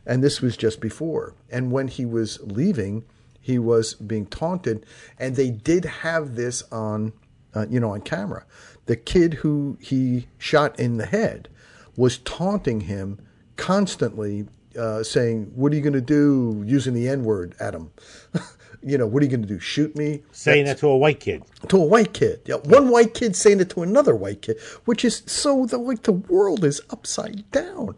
[0.05, 1.33] And this was just before.
[1.49, 3.05] And when he was leaving,
[3.43, 4.85] he was being taunted,
[5.19, 7.11] and they did have this on,
[7.53, 8.45] uh, you know, on camera.
[8.85, 11.49] The kid who he shot in the head
[11.97, 13.19] was taunting him
[13.57, 14.47] constantly,
[14.79, 17.91] uh, saying, "What are you going to do?" Using the N word at him.
[18.81, 19.59] you know, what are you going to do?
[19.59, 20.23] Shoot me?
[20.31, 21.43] saying that to a white kid.
[21.67, 22.41] to a white kid.
[22.45, 26.03] Yeah, one white kid saying it to another white kid, which is so the like
[26.03, 27.97] the world is upside down.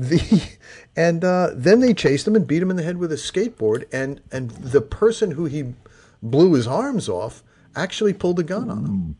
[0.00, 0.42] The
[0.96, 3.84] and uh, then they chased him and beat him in the head with a skateboard,
[3.92, 5.74] and and the person who he
[6.22, 7.42] blew his arms off
[7.76, 9.16] actually pulled a gun on him,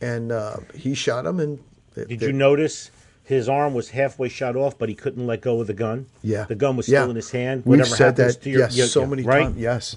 [0.00, 1.40] and uh, he shot him.
[1.40, 1.58] And
[1.94, 2.90] Did you notice
[3.24, 6.06] his arm was halfway shot off, but he couldn't let go of the gun.
[6.22, 6.44] Yeah.
[6.44, 7.00] the gun was Yeah.
[7.00, 7.62] still in his hand.
[7.66, 8.42] We've Whatever said happens that.
[8.44, 9.42] to your, yes, your- so your- many right?
[9.44, 9.58] times.
[9.58, 9.96] Yes.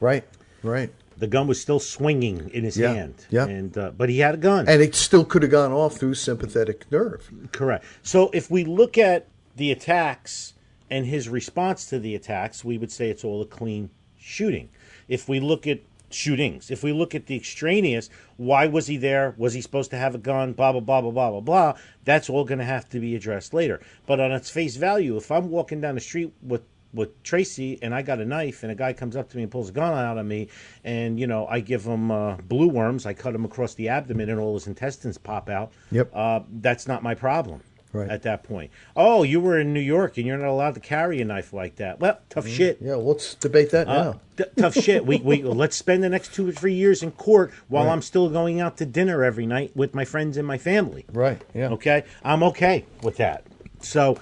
[0.00, 0.24] Right.
[0.62, 0.90] Right.
[1.18, 2.94] The gun was still swinging in his Yeah.
[2.94, 3.14] hand.
[3.30, 3.44] Yeah.
[3.46, 4.66] and uh, but he had a gun.
[4.68, 7.30] And it still could have gone off through sympathetic nerve.
[7.52, 7.84] Correct.
[8.02, 9.26] So if we look at
[9.56, 10.54] the attacks
[10.90, 14.68] and his response to the attacks, we would say it's all a clean shooting.
[15.08, 15.80] If we look at
[16.10, 19.34] shootings, if we look at the extraneous, why was he there?
[19.36, 20.52] Was he supposed to have a gun?
[20.52, 21.74] Blah blah blah blah blah blah blah.
[22.04, 23.80] That's all going to have to be addressed later.
[24.06, 26.62] But on its face value, if I'm walking down the street with
[26.94, 29.52] with Tracy and I got a knife and a guy comes up to me and
[29.52, 30.48] pulls a gun out on me
[30.84, 34.28] and you know I give him uh, blue worms, I cut him across the abdomen
[34.28, 35.72] and all his intestines pop out.
[35.90, 36.10] Yep.
[36.12, 37.62] Uh, that's not my problem.
[37.92, 38.08] Right.
[38.08, 41.20] At that point, oh, you were in New York and you're not allowed to carry
[41.20, 42.00] a knife like that.
[42.00, 42.78] Well, tough shit.
[42.80, 44.20] Yeah, let's debate that Uh, now.
[44.38, 45.04] t- tough shit.
[45.04, 48.30] We, we let's spend the next two or three years in court while I'm still
[48.30, 51.04] going out to dinner every night with my friends and my family.
[51.12, 51.42] Right.
[51.54, 51.68] Yeah.
[51.70, 53.44] Okay, I'm okay with that.
[53.80, 54.18] So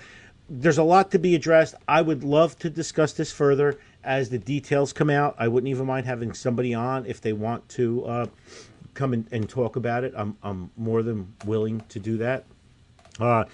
[0.48, 1.76] there's a lot to be addressed.
[1.86, 5.36] I would love to discuss this further as the details come out.
[5.38, 8.26] I wouldn't even mind having somebody on if they want to uh,
[8.94, 10.12] come in and talk about it.
[10.16, 12.46] I'm I'm more than willing to do that.
[13.20, 13.44] Uh,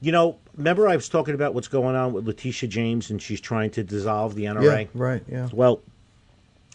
[0.00, 3.40] you know, remember I was talking about what's going on with Letitia James and she's
[3.40, 4.82] trying to dissolve the NRA.
[4.82, 4.86] Yeah.
[4.94, 5.22] Right.
[5.28, 5.48] Yeah.
[5.52, 5.80] Well,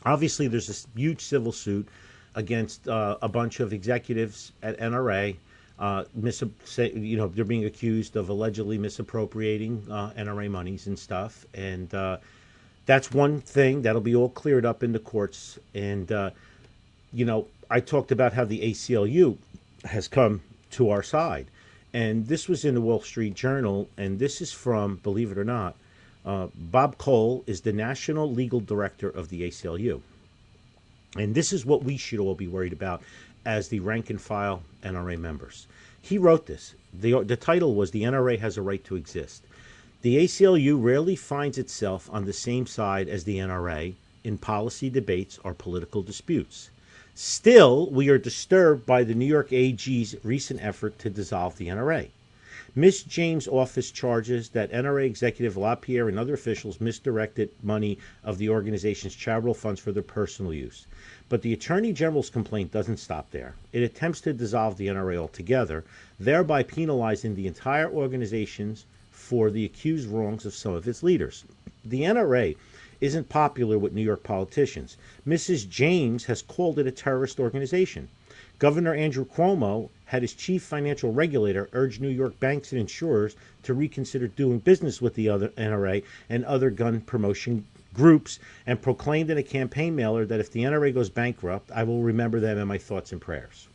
[0.06, 1.88] obviously, there's this huge civil suit
[2.36, 5.36] against uh, a bunch of executives at NRA.
[5.78, 11.00] Uh, mis- say, you know, they're being accused of allegedly misappropriating uh, NRA monies and
[11.00, 12.18] stuff, and uh,
[12.86, 15.58] that's one thing that'll be all cleared up in the courts.
[15.74, 16.32] And uh,
[17.14, 19.38] you know, I talked about how the ACLU
[19.86, 21.48] has come to our side,
[21.94, 25.44] and this was in the Wall Street Journal, and this is from, believe it or
[25.44, 25.76] not,
[26.26, 30.02] uh, Bob Cole is the national legal director of the ACLU.
[31.16, 33.02] And this is what we should all be worried about
[33.46, 35.66] as the rank and file NRA members.
[36.02, 36.76] He wrote this.
[36.94, 39.44] The, the title was The NRA Has a Right to Exist.
[40.02, 45.40] The ACLU rarely finds itself on the same side as the NRA in policy debates
[45.44, 46.70] or political disputes.
[47.22, 52.08] Still, we are disturbed by the New York AG's recent effort to dissolve the NRA.
[52.76, 53.04] Ms.
[53.04, 59.16] James' office charges that NRA executive LaPierre and other officials misdirected money of the organization's
[59.16, 60.88] charitable funds for their personal use.
[61.28, 63.56] But the Attorney General's complaint doesn't stop there.
[63.74, 65.84] It attempts to dissolve the NRA altogether,
[66.22, 68.78] thereby penalizing the entire organization
[69.12, 71.44] for the accused wrongs of some of its leaders.
[71.84, 72.56] The NRA
[73.02, 74.98] isn't popular with New York politicians.
[75.28, 75.70] Mrs.
[75.70, 78.10] James has called it a terrorist organization.
[78.60, 83.74] Governor Andrew Cuomo had his chief financial regulator urge New York banks and insurers to
[83.74, 88.38] reconsider doing business with the other NRA and other gun promotion groups
[88.68, 92.40] and proclaimed in a campaign mailer that if the NRA goes bankrupt, I will remember
[92.40, 93.68] them in my thoughts and prayers.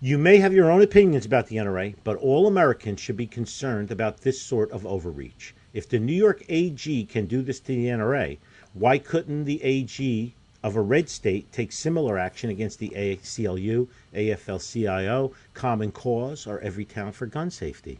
[0.00, 3.90] You may have your own opinions about the NRA, but all Americans should be concerned
[3.90, 5.54] about this sort of overreach.
[5.74, 8.38] If the New York AG can do this to the NRA,
[8.74, 15.32] why couldn't the AG of a red state take similar action against the ACLU, AFL-CIO,
[15.52, 17.98] Common Cause, or Everytown for Gun Safety?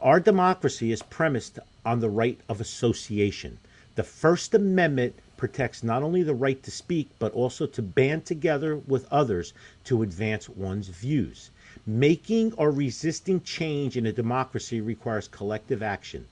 [0.00, 3.58] Our democracy is premised on the right of association.
[3.94, 8.74] The First Amendment protects not only the right to speak, but also to band together
[8.74, 9.52] with others
[9.84, 11.50] to advance one's views.
[11.86, 16.26] Making or resisting change in a democracy requires collective action,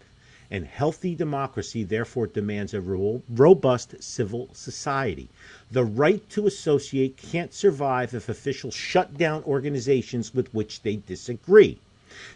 [0.50, 5.28] and healthy democracy therefore demands a robust civil society.
[5.70, 11.78] The right to associate can't survive if officials shut down organizations with which they disagree.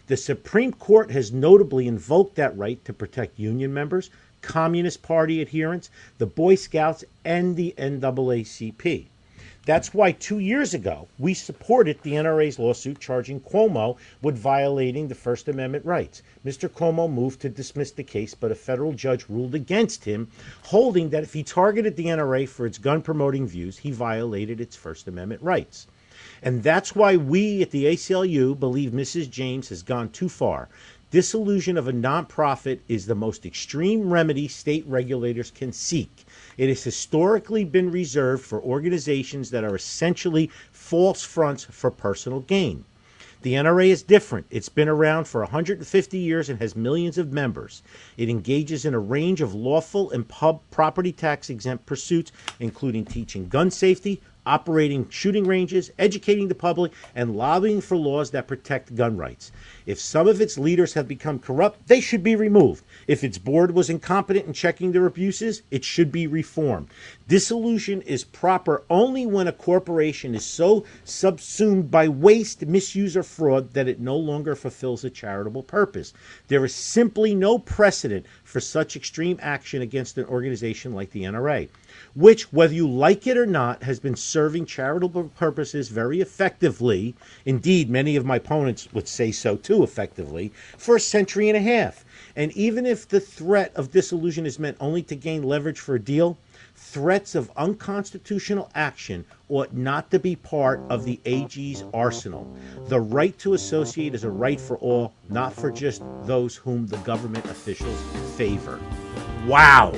[0.07, 4.09] The Supreme Court has notably invoked that right to protect union members,
[4.41, 9.05] Communist Party adherents, the Boy Scouts, and the NAACP.
[9.63, 15.13] That's why two years ago we supported the NRA's lawsuit charging Cuomo with violating the
[15.13, 16.23] First Amendment rights.
[16.43, 16.67] Mr.
[16.67, 20.29] Cuomo moved to dismiss the case, but a federal judge ruled against him,
[20.63, 24.75] holding that if he targeted the NRA for its gun promoting views, he violated its
[24.75, 25.85] First Amendment rights.
[26.41, 29.29] And that's why we at the ACLU believe Mrs.
[29.29, 30.69] James has gone too far.
[31.11, 36.25] Dissolution of a nonprofit is the most extreme remedy state regulators can seek.
[36.61, 42.85] It has historically been reserved for organizations that are essentially false fronts for personal gain.
[43.41, 44.45] The NRA is different.
[44.51, 47.81] It's been around for 150 years and has millions of members.
[48.15, 53.47] It engages in a range of lawful and pub property tax exempt pursuits, including teaching
[53.47, 59.17] gun safety, operating shooting ranges, educating the public, and lobbying for laws that protect gun
[59.17, 59.51] rights.
[59.87, 62.83] If some of its leaders have become corrupt, they should be removed.
[63.11, 66.87] If its board was incompetent in checking their abuses, it should be reformed.
[67.27, 73.73] Dissolution is proper only when a corporation is so subsumed by waste, misuse, or fraud
[73.73, 76.13] that it no longer fulfills a charitable purpose.
[76.47, 81.67] There is simply no precedent for such extreme action against an organization like the NRA,
[82.13, 87.15] which, whether you like it or not, has been serving charitable purposes very effectively.
[87.45, 91.61] Indeed, many of my opponents would say so too effectively for a century and a
[91.61, 92.03] half.
[92.35, 95.99] And even if the threat of dissolution is meant only to gain leverage for a
[95.99, 96.37] deal,
[96.75, 102.51] threats of unconstitutional action ought not to be part of the AG's arsenal.
[102.87, 106.97] The right to associate is a right for all, not for just those whom the
[106.97, 108.01] government officials
[108.35, 108.79] favor.
[109.45, 109.93] Wow.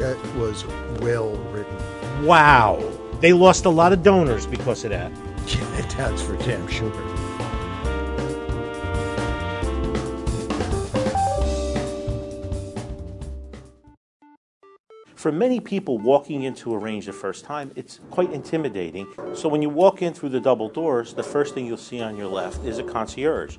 [0.00, 0.64] That was
[1.02, 2.24] well written.
[2.24, 2.82] Wow.
[3.20, 5.12] They lost a lot of donors because of that.
[5.46, 6.90] Yeah, that's for damn sure.
[15.16, 19.06] For many people walking into a range the first time, it's quite intimidating.
[19.34, 22.16] So when you walk in through the double doors, the first thing you'll see on
[22.16, 23.58] your left is a concierge.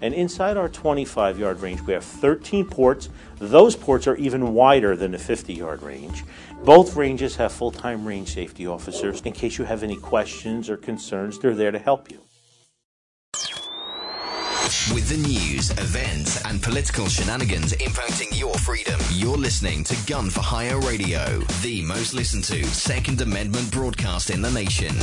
[0.00, 3.08] And inside our 25 yard range, we have 13 ports.
[3.38, 6.24] Those ports are even wider than the 50 yard range.
[6.64, 9.20] Both ranges have full time range safety officers.
[9.22, 12.20] In case you have any questions or concerns, they're there to help you.
[14.92, 20.40] With the news, events, and political shenanigans impacting your freedom, you're listening to Gun for
[20.40, 24.94] Hire Radio, the most listened to Second Amendment broadcast in the nation.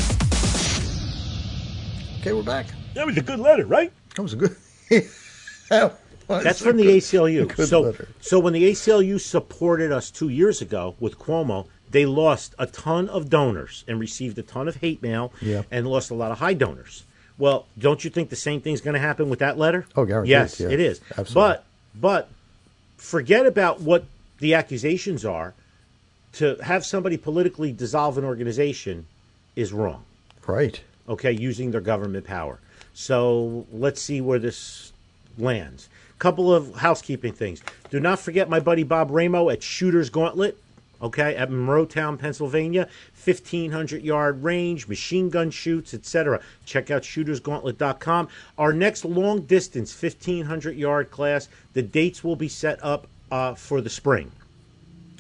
[2.19, 2.67] Okay, we're back.
[2.93, 3.91] That was a good letter, right?
[4.15, 4.55] That was a good.
[5.69, 7.65] That That's from the good- ACLU.
[7.67, 8.07] So, letter.
[8.21, 13.09] so when the ACLU supported us two years ago with Cuomo, they lost a ton
[13.09, 15.63] of donors and received a ton of hate mail Yeah.
[15.69, 17.03] and lost a lot of high donors.
[17.37, 19.85] Well, don't you think the same thing's going to happen with that letter?
[19.95, 20.69] Oh, guaranteed, Yes, yeah.
[20.69, 21.01] it is.
[21.17, 21.33] Absolutely.
[21.33, 21.65] But
[21.99, 22.29] but
[22.97, 24.05] forget about what
[24.39, 25.53] the accusations are.
[26.33, 29.05] To have somebody politically dissolve an organization
[29.55, 30.03] is wrong
[30.47, 30.81] Right.
[31.07, 32.57] okay, using their government power.
[32.93, 34.93] So let's see where this
[35.37, 35.89] lands.
[36.19, 37.61] Couple of housekeeping things.
[37.89, 40.57] Do not forget my buddy Bob Ramo at Shooter's Gauntlet,
[41.01, 42.87] okay, at Monroeton, Pennsylvania,
[43.21, 46.39] 1500 yard range, machine gun shoots, etc.
[46.65, 48.29] Check out shootersgauntlet.com.
[48.57, 53.81] Our next long distance 1500 yard class, the dates will be set up uh, for
[53.81, 54.31] the spring.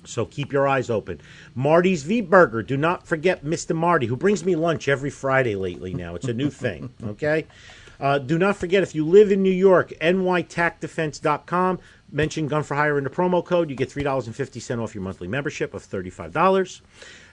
[0.05, 1.21] So keep your eyes open.
[1.55, 2.63] Marty's V Burger.
[2.63, 3.75] Do not forget Mr.
[3.75, 6.15] Marty, who brings me lunch every Friday lately now.
[6.15, 7.45] It's a new thing, okay?
[7.99, 11.79] Uh, do not forget, if you live in New York, nytacdefense.com.
[12.11, 13.69] Mention Gun for Hire in the promo code.
[13.69, 16.81] You get $3.50 off your monthly membership of $35.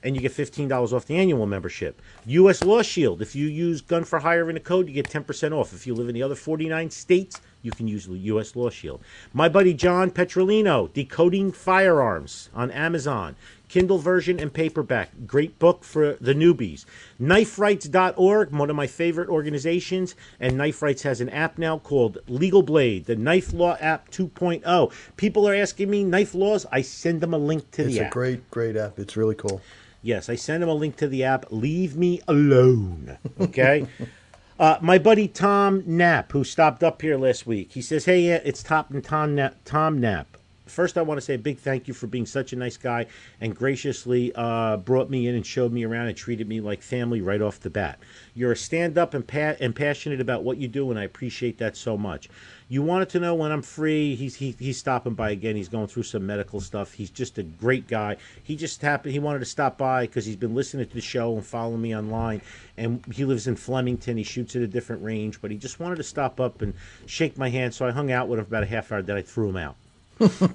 [0.03, 2.01] And you get $15 off the annual membership.
[2.27, 2.65] U.S.
[2.65, 3.21] Law Shield.
[3.21, 5.73] If you use Gun for Hire in the code, you get 10% off.
[5.73, 8.57] If you live in the other 49 states, you can use U.S.
[8.57, 9.03] Law Shield.
[9.33, 13.37] My buddy John Petrolino, Decoding Firearms on Amazon.
[13.71, 15.11] Kindle version and paperback.
[15.29, 16.87] Great book for the newbies.
[17.23, 22.63] KnifeRights.org, one of my favorite organizations, and Knife Rights has an app now called Legal
[22.63, 24.93] Blade, the Knife Law app 2.0.
[25.17, 26.67] People are asking me knife laws.
[26.73, 28.99] I send them a link to It's the a great, great app.
[28.99, 29.63] It's really cool.
[30.03, 31.47] Yes, I send him a link to the app.
[31.51, 33.19] Leave me alone.
[33.39, 33.87] Okay.
[34.59, 38.41] uh, my buddy Tom Knapp, who stopped up here last week, he says, "Hey, yeah,
[38.45, 39.57] it's Top and Tom Knapp.
[39.65, 40.39] Tom Knapp.
[40.71, 43.07] First, I want to say a big thank you for being such a nice guy
[43.41, 47.21] and graciously uh, brought me in and showed me around and treated me like family
[47.21, 47.99] right off the bat.
[48.35, 51.59] You're a stand up and, pa- and passionate about what you do, and I appreciate
[51.59, 52.29] that so much.
[52.71, 54.15] You wanted to know when I'm free.
[54.15, 55.57] He's he, he's stopping by again.
[55.57, 56.93] He's going through some medical stuff.
[56.93, 58.17] He's just a great guy.
[58.45, 59.13] He just happened.
[59.13, 61.97] He wanted to stop by because he's been listening to the show and following me
[61.97, 62.43] online.
[62.77, 64.17] And he lives in Flemington.
[64.17, 66.73] He shoots at a different range, but he just wanted to stop up and
[67.07, 67.75] shake my hand.
[67.75, 69.03] So I hung out with him for about a half hour.
[69.03, 69.77] Then I threw him out.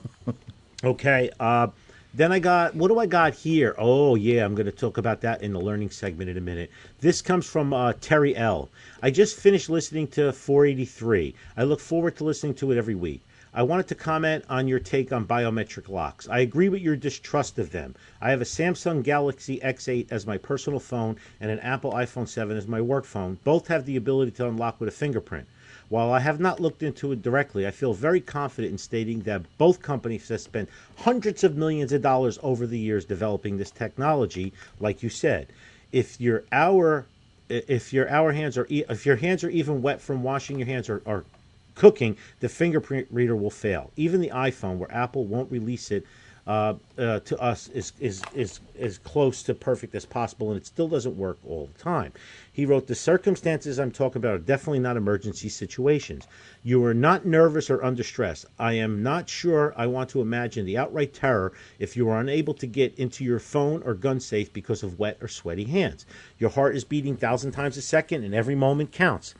[0.84, 1.32] Okay.
[1.39, 1.68] Uh,
[2.16, 3.76] then I got what do I got here?
[3.78, 6.72] Oh yeah, I'm going to talk about that in the learning segment in a minute.
[7.01, 8.70] This comes from uh, Terry L.
[9.03, 11.36] I just finished listening to 483.
[11.57, 13.22] I look forward to listening to it every week.
[13.53, 16.30] I wanted to comment on your take on biometric locks.
[16.30, 17.95] I agree with your distrust of them.
[18.22, 22.55] I have a Samsung Galaxy S8 as my personal phone and an Apple iPhone 7
[22.55, 23.39] as my work phone.
[23.43, 25.47] Both have the ability to unlock with a fingerprint.
[25.88, 29.43] While I have not looked into it directly, I feel very confident in stating that
[29.57, 34.51] both companies have spent hundreds of millions of dollars over the years developing this technology,
[34.79, 35.47] like you said.
[35.91, 37.05] If your hour
[37.47, 40.89] if your hour hands are if your hands are even wet from washing your hands
[40.89, 41.23] or, or
[41.75, 43.91] cooking, the fingerprint reader will fail.
[43.95, 46.05] Even the iPhone, where Apple won't release it
[46.48, 50.66] uh, uh, to us, is, is is is close to perfect as possible, and it
[50.66, 52.14] still doesn't work all the time.
[52.52, 56.28] He wrote, "The circumstances I'm talking about are definitely not emergency situations.
[56.64, 58.46] You are not nervous or under stress.
[58.60, 59.74] I am not sure.
[59.76, 63.39] I want to imagine the outright terror if you are unable to get into your
[63.39, 66.06] phone or gun safe because of wet or sweaty hands.
[66.38, 69.34] Your heart is beating thousand times a second, and every moment counts."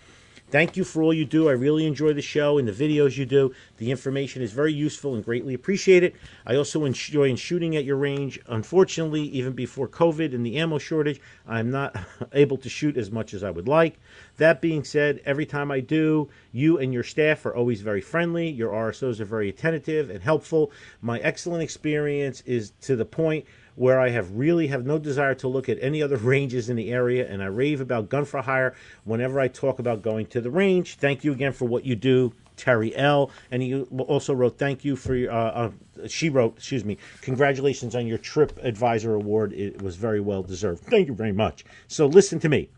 [0.52, 1.50] Thank you for all you do.
[1.50, 3.52] I really enjoy the show and the videos you do.
[3.78, 6.16] The information is very useful and greatly appreciate it.
[6.46, 8.40] I also enjoy shooting at your range.
[8.46, 11.96] Unfortunately, even before COVID and the ammo shortage, I'm not
[12.34, 14.00] able to shoot as much as I would like.
[14.38, 18.48] That being said, every time I do, you and your staff are always very friendly.
[18.48, 20.72] Your RSOs are very attentive and helpful.
[21.02, 23.46] My excellent experience is to the point
[23.76, 26.92] where I have really have no desire to look at any other ranges in the
[26.92, 30.50] area, and I rave about gun for hire whenever I talk about going to the
[30.50, 30.96] range.
[30.96, 33.32] Thank you again for what you do, Terry L.
[33.52, 37.96] And he also wrote, "Thank you for your." Uh, uh, she wrote, "Excuse me, congratulations
[37.96, 39.54] on your Trip Advisor Award.
[39.54, 40.84] It was very well deserved.
[40.84, 42.70] Thank you very much." So listen to me.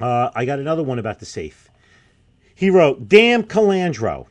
[0.00, 1.70] Uh, I got another one about the safe.
[2.54, 4.26] He wrote, "Damn Colandro."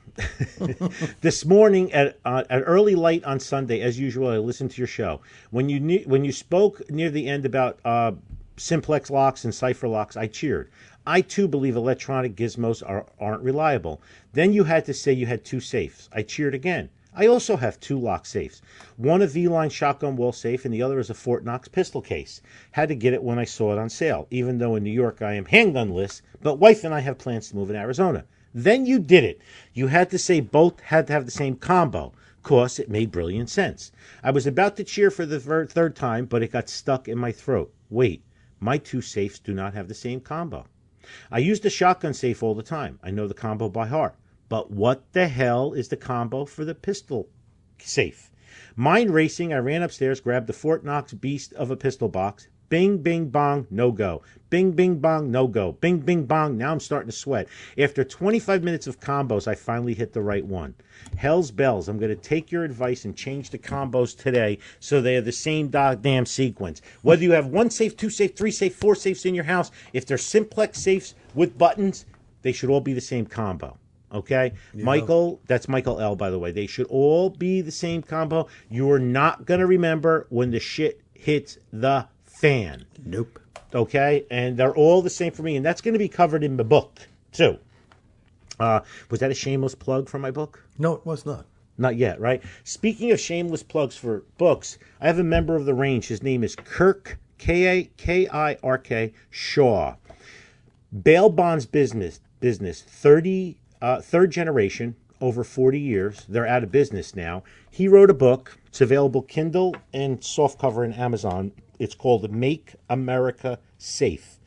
[1.21, 4.87] this morning at uh, at early light on Sunday, as usual, I listened to your
[4.87, 5.21] show.
[5.49, 8.11] When you when you spoke near the end about uh,
[8.57, 10.69] simplex locks and cipher locks, I cheered.
[11.05, 14.01] I too believe electronic gizmos are, aren't reliable.
[14.33, 16.09] Then you had to say you had two safes.
[16.13, 16.89] I cheered again.
[17.13, 18.61] I also have two lock safes.
[18.95, 22.41] One a V-line shotgun wall safe, and the other is a Fort Knox pistol case.
[22.71, 25.21] Had to get it when I saw it on sale, even though in New York
[25.21, 28.23] I am handgunless, but wife and I have plans to move in Arizona.
[28.53, 29.41] Then you did it.
[29.73, 32.13] You had to say both had to have the same combo.
[32.43, 33.91] Course, it made brilliant sense.
[34.23, 37.17] I was about to cheer for the thir- third time, but it got stuck in
[37.17, 37.73] my throat.
[37.89, 38.23] Wait,
[38.61, 40.65] my two safes do not have the same combo.
[41.29, 42.99] I use the shotgun safe all the time.
[43.03, 44.15] I know the combo by heart.
[44.51, 47.29] But what the hell is the combo for the pistol
[47.77, 48.29] safe?
[48.75, 52.49] Mind racing, I ran upstairs, grabbed the Fort Knox beast of a pistol box.
[52.67, 54.23] Bing, bing, bong, no go.
[54.49, 55.71] Bing, bing, bong, no go.
[55.71, 57.47] Bing, bing, bong, now I'm starting to sweat.
[57.77, 60.75] After 25 minutes of combos, I finally hit the right one.
[61.15, 65.15] Hell's bells, I'm going to take your advice and change the combos today so they
[65.15, 66.81] are the same damn sequence.
[67.03, 70.05] Whether you have one safe, two safe, three safe, four safes in your house, if
[70.05, 72.05] they're simplex safes with buttons,
[72.41, 73.77] they should all be the same combo.
[74.13, 76.15] Okay, Michael, that's Michael L.
[76.15, 78.47] By the way, they should all be the same combo.
[78.69, 82.85] You are not gonna remember when the shit hits the fan.
[83.05, 83.39] Nope.
[83.73, 86.57] Okay, and they're all the same for me, and that's going to be covered in
[86.57, 86.99] the book
[87.31, 87.57] too.
[88.59, 90.63] Uh, was that a shameless plug for my book?
[90.77, 91.45] No, it was not.
[91.77, 92.43] Not yet, right?
[92.63, 96.07] Speaking of shameless plugs for books, I have a member of the range.
[96.07, 99.95] His name is Kirk K A K I R K Shaw.
[101.03, 106.25] Bail bonds business business 30 uh, third generation over 40 years.
[106.27, 107.43] They're out of business now.
[107.69, 108.57] He wrote a book.
[108.67, 111.51] It's available Kindle and softcover in Amazon.
[111.79, 114.37] It's called Make America Safe.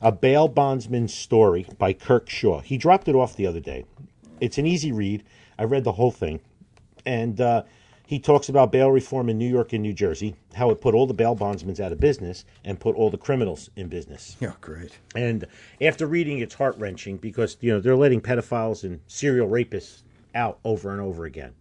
[0.00, 2.60] A bail bondsman story by Kirk Shaw.
[2.60, 3.84] He dropped it off the other day.
[4.40, 5.22] It's an easy read.
[5.58, 6.40] I read the whole thing.
[7.06, 7.62] And uh,
[8.06, 11.06] he talks about bail reform in New York and New Jersey, how it put all
[11.06, 14.36] the bail bondsmen out of business and put all the criminals in business.
[14.40, 14.98] Yeah, great.
[15.14, 15.46] And
[15.80, 20.02] after reading, it's heart wrenching because you know they're letting pedophiles and serial rapists
[20.34, 21.54] out over and over again.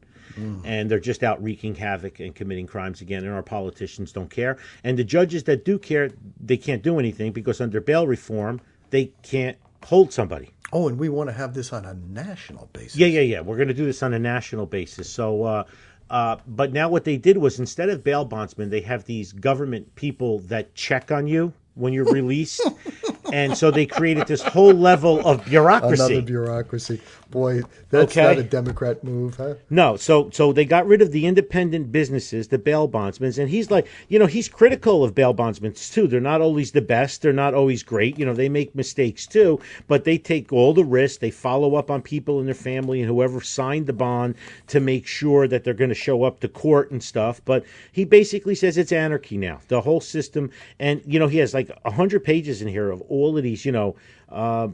[0.66, 4.58] And they're just out wreaking havoc and committing crimes again, and our politicians don't care.
[4.84, 9.12] And the judges that do care, they can't do anything because under bail reform, they
[9.22, 10.50] can't hold somebody.
[10.72, 12.96] Oh, and we want to have this on a national basis.
[12.96, 13.42] Yeah, yeah, yeah.
[13.42, 15.08] We're going to do this on a national basis.
[15.08, 15.64] So, uh,
[16.14, 19.96] uh, but now what they did was instead of bail bondsmen, they have these government
[19.96, 22.62] people that check on you when you're released.
[23.32, 26.04] and so they created this whole level of bureaucracy.
[26.04, 27.02] Another bureaucracy.
[27.32, 28.22] Boy, that's Okay.
[28.22, 29.56] not a Democrat move, huh?
[29.70, 33.72] No, so so they got rid of the independent businesses, the bail bondsmen, and he's
[33.72, 36.06] like, you know, he's critical of bail bondsmen too.
[36.08, 37.24] They're not always the best.
[37.24, 38.20] They're not always great.
[38.20, 41.18] You know, they make mistakes too, but they take all the risks.
[41.18, 44.36] They follow up on people in their family and whoever signed the bond
[44.68, 47.42] to make sure that they're going to show up to court and stuff.
[47.46, 51.54] But he basically says it's anarchy now, the whole system, and you know, he has
[51.56, 53.96] like a hundred pages in here of all of these, you know.
[54.30, 54.70] Uh,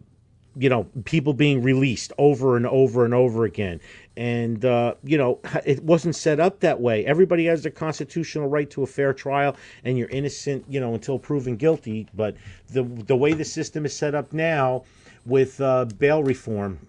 [0.57, 3.79] you know people being released over and over and over again
[4.17, 8.69] and uh, you know it wasn't set up that way everybody has their constitutional right
[8.71, 12.35] to a fair trial and you're innocent you know until proven guilty but
[12.69, 14.83] the the way the system is set up now
[15.27, 16.79] with uh, bail reform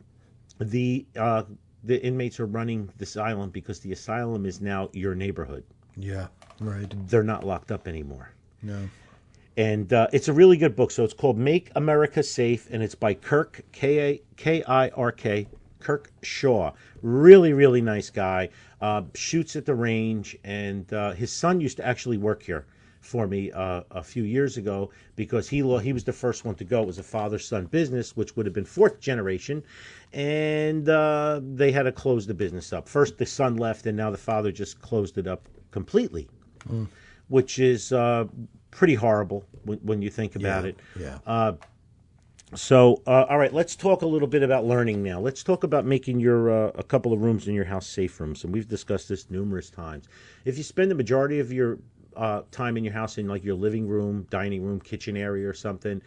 [0.59, 1.43] the uh,
[1.85, 5.63] the inmates are running this asylum because the asylum is now your neighborhood
[5.97, 6.29] Yeah,
[6.61, 6.93] right.
[7.09, 8.33] they're not locked up anymore
[8.63, 8.89] No.
[9.57, 10.91] And uh, it's a really good book.
[10.91, 15.13] So it's called "Make America Safe," and it's by Kirk K A K I R
[15.13, 15.49] K
[15.81, 16.73] Kirk Shaw.
[17.03, 18.51] Really, really nice guy.
[18.81, 22.67] Uh, shoots at the range, and uh, his son used to actually work here
[23.01, 26.65] for me uh, a few years ago because he he was the first one to
[26.65, 26.83] go.
[26.83, 29.63] It was a father son business, which would have been fourth generation,
[30.13, 32.89] and uh, they had to close the business up.
[32.89, 36.29] First, the son left, and now the father just closed it up completely
[37.29, 38.25] which is uh,
[38.71, 40.81] pretty horrible when, when you think about it.
[40.99, 41.19] Yeah.
[42.55, 45.21] So, uh, all right, let's talk a little bit about learning now.
[45.21, 48.43] Let's talk about making your uh, a couple of rooms in your house safe rooms,
[48.43, 50.09] and we've discussed this numerous times.
[50.45, 51.79] If you spend the majority of your
[52.17, 55.55] uh, time in your house in like your living room, dining room, kitchen area, or
[55.55, 56.03] something,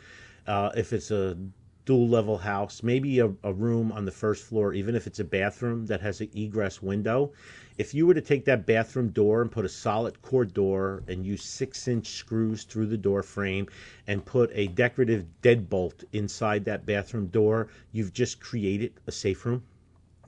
[0.45, 1.37] uh, if it's a
[1.85, 5.23] dual level house, maybe a, a room on the first floor, even if it's a
[5.23, 7.31] bathroom that has an egress window.
[7.77, 11.25] If you were to take that bathroom door and put a solid core door and
[11.25, 13.67] use six inch screws through the door frame
[14.07, 19.63] and put a decorative deadbolt inside that bathroom door, you've just created a safe room.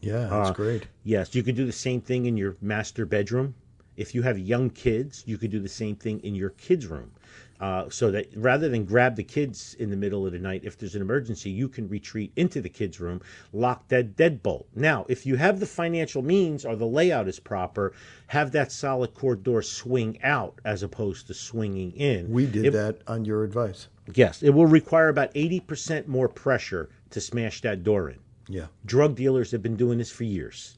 [0.02, 0.88] Yeah, that's Uh, great.
[1.04, 3.56] Yes, you could do the same thing in your master bedroom.
[3.96, 7.12] If you have young kids, you could do the same thing in your kids' room.
[7.60, 10.78] Uh, so that rather than grab the kids in the middle of the night, if
[10.78, 13.22] there's an emergency, you can retreat into the kids' room,
[13.54, 14.66] lock that deadbolt.
[14.76, 17.94] Now, if you have the financial means or the layout is proper,
[18.28, 22.30] have that solid core door swing out as opposed to swinging in.
[22.30, 23.88] We did It- that on your advice.
[24.14, 28.18] Yes, it will require about 80% more pressure to smash that door in.
[28.48, 28.68] Yeah.
[28.86, 30.78] Drug dealers have been doing this for years.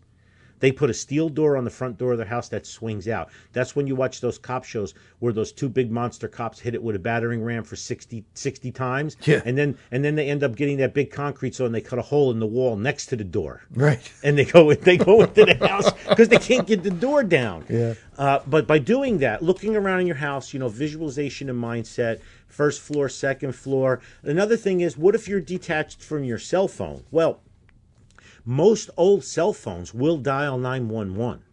[0.59, 3.29] They put a steel door on the front door of their house that swings out.
[3.53, 6.81] That's when you watch those cop shows where those two big monster cops hit it
[6.81, 9.17] with a battering ram for 60, 60 times.
[9.25, 9.41] Yeah.
[9.45, 11.99] And then and then they end up getting that big concrete saw and they cut
[11.99, 13.61] a hole in the wall next to the door.
[13.73, 14.11] Right.
[14.23, 17.65] And they go they go into the house because they can't get the door down.
[17.69, 17.93] Yeah.
[18.17, 22.19] Uh, but by doing that, looking around in your house, you know, visualization and mindset,
[22.47, 24.01] first floor, second floor.
[24.23, 27.03] Another thing is, what if you're detached from your cell phone?
[27.11, 27.41] Well,
[28.47, 31.43] most old cell phones will dial 911.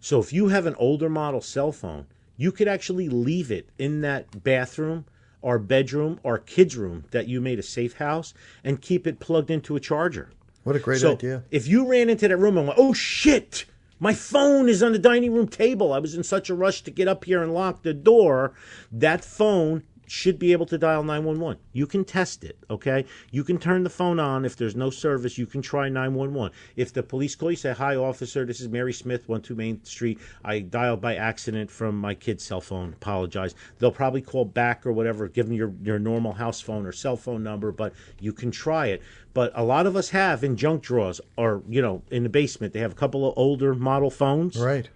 [0.00, 2.06] So if you have an older model cell phone,
[2.38, 5.04] you could actually leave it in that bathroom
[5.42, 8.32] or bedroom or kids' room that you made a safe house
[8.64, 10.30] and keep it plugged into a charger.
[10.62, 11.44] What a great so idea.
[11.50, 13.66] if you ran into that room and went, oh shit,
[14.00, 15.92] my phone is on the dining room table.
[15.92, 18.54] I was in such a rush to get up here and lock the door.
[18.90, 21.58] That phone should be able to dial 911.
[21.72, 23.04] You can test it, okay?
[23.30, 24.44] You can turn the phone on.
[24.44, 26.52] If there's no service, you can try 911.
[26.76, 30.18] If the police call you, say, Hi, officer, this is Mary Smith, 12 Main Street.
[30.44, 32.92] I dialed by accident from my kid's cell phone.
[32.94, 33.54] Apologize.
[33.78, 37.16] They'll probably call back or whatever, give them your, your normal house phone or cell
[37.16, 39.02] phone number, but you can try it.
[39.32, 42.72] But a lot of us have in junk drawers or, you know, in the basement,
[42.72, 44.88] they have a couple of older model phones Right.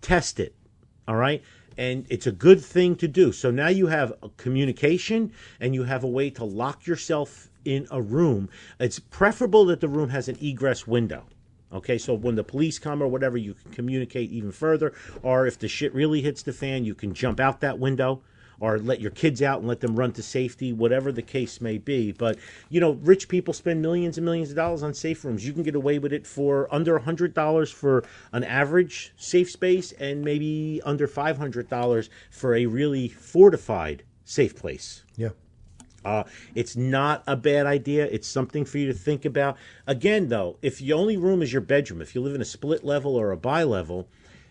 [0.00, 0.54] test it.
[1.06, 1.42] All right.
[1.78, 3.32] And it's a good thing to do.
[3.32, 7.86] So now you have a communication and you have a way to lock yourself in
[7.90, 8.50] a room.
[8.78, 11.24] It's preferable that the room has an egress window.
[11.72, 14.92] Okay, so when the police come or whatever, you can communicate even further.
[15.22, 18.22] Or if the shit really hits the fan, you can jump out that window
[18.60, 21.78] or let your kids out and let them run to safety, whatever the case may
[21.78, 22.12] be.
[22.12, 22.38] But,
[22.68, 25.46] you know, rich people spend millions and millions of dollars on safe rooms.
[25.46, 30.22] You can get away with it for under $100 for an average safe space and
[30.22, 35.04] maybe under $500 for a really fortified safe place.
[35.16, 35.30] Yeah.
[36.04, 38.06] Uh, it's not a bad idea.
[38.06, 39.56] It's something for you to think about.
[39.86, 42.84] Again, though, if your only room is your bedroom, if you live in a split
[42.84, 44.08] level or a bi level,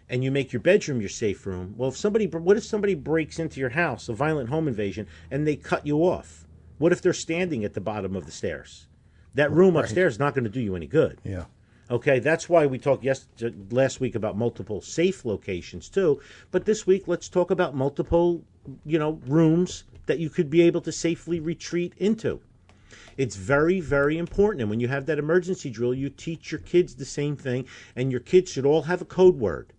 [0.10, 3.40] and you make your bedroom your safe room, well, if somebody, what if somebody breaks
[3.40, 6.46] into your house, a violent home invasion, and they cut you off?
[6.78, 8.88] What if they're standing at the bottom of the stairs?
[9.34, 11.20] That room upstairs is not going to do you any good.
[11.24, 11.46] Yeah.
[11.90, 13.28] Okay, that's why we talked yes,
[13.72, 16.20] last week about multiple safe locations too.
[16.52, 18.44] But this week, let's talk about multiple,
[18.86, 22.42] you know, rooms that you could be able to safely retreat into.
[23.16, 24.62] It's very, very important.
[24.62, 28.12] And when you have that emergency drill, you teach your kids the same thing, and
[28.12, 29.74] your kids should all have a code word.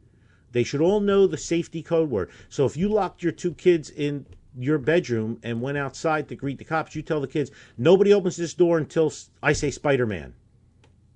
[0.53, 2.31] They should all know the safety code word.
[2.49, 4.27] So if you locked your two kids in
[4.59, 8.37] your bedroom and went outside to greet the cops, you tell the kids, nobody opens
[8.37, 10.35] this door until I say Spider Man.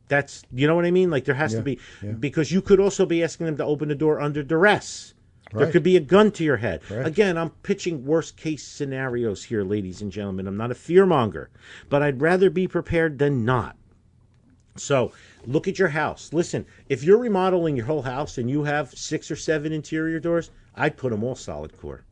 [0.08, 1.10] That's you know what I mean.
[1.10, 1.78] Like there has to be
[2.20, 5.14] because you could also be asking them to open the door under duress.
[5.52, 5.72] There Right.
[5.72, 6.80] could be a gun to your head.
[6.90, 7.06] Right.
[7.06, 10.46] Again, I'm pitching worst case scenarios here, ladies and gentlemen.
[10.46, 11.48] I'm not a fearmonger,
[11.90, 13.76] but I'd rather be prepared than not.
[14.76, 15.12] So
[15.46, 16.32] look at your house.
[16.32, 20.50] Listen, if you're remodeling your whole house and you have six or seven interior doors,
[20.74, 22.04] I'd put them all solid core.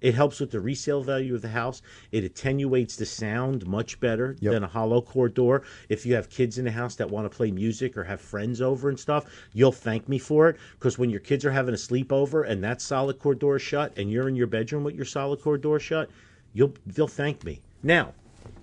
[0.00, 1.82] It helps with the resale value of the house.
[2.12, 4.52] It attenuates the sound much better Yep.
[4.52, 5.62] than a hollow core door.
[5.88, 8.60] If you have kids in the house that want to play music or have friends
[8.60, 10.56] over and stuff, you'll thank me for it.
[10.74, 13.92] Because when your kids are having a sleepover and that solid core door is shut
[13.98, 16.08] and you're in your bedroom with your solid core door shut,
[16.52, 17.60] you'll they'll thank me.
[17.82, 18.14] Now,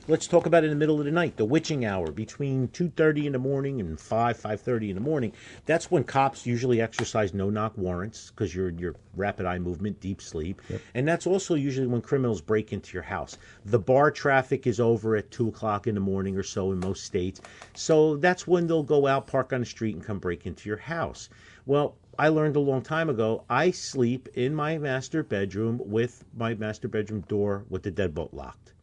[0.08, 3.32] let's talk about in the middle of the night, the witching hour between 2:30 in
[3.32, 5.34] the morning and 5 5:30 in the morning.
[5.66, 10.22] That's when cops usually exercise no-knock warrants because you're in your rapid eye movement, deep
[10.22, 10.62] sleep,
[10.94, 13.40] and that's also usually when criminals break into your house.
[13.66, 17.04] The bar traffic is over at two o'clock in the morning or so in most
[17.04, 17.42] states,
[17.74, 20.78] so that's when they'll go out, park on the street, and come break into your
[20.78, 21.30] house.
[21.66, 21.96] Well.
[22.18, 23.44] I learned a long time ago.
[23.50, 28.75] I sleep in my master bedroom with my master bedroom door with the deadbolt locked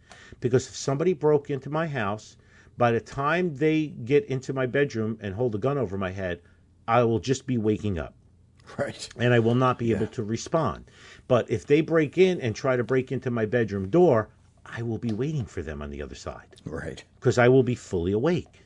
[0.43, 2.37] because if somebody broke into my house,
[2.77, 6.43] by the time they get into my bedroom and hold a gun over my head,
[6.87, 8.15] I will just be waking up
[8.79, 9.09] Right.
[9.17, 10.85] and I will not be able to respond.
[11.29, 14.29] But if they break in and try to break into my bedroom door,
[14.67, 17.03] I will be waiting for them on the other side Right.
[17.19, 18.63] because I will be fully awake.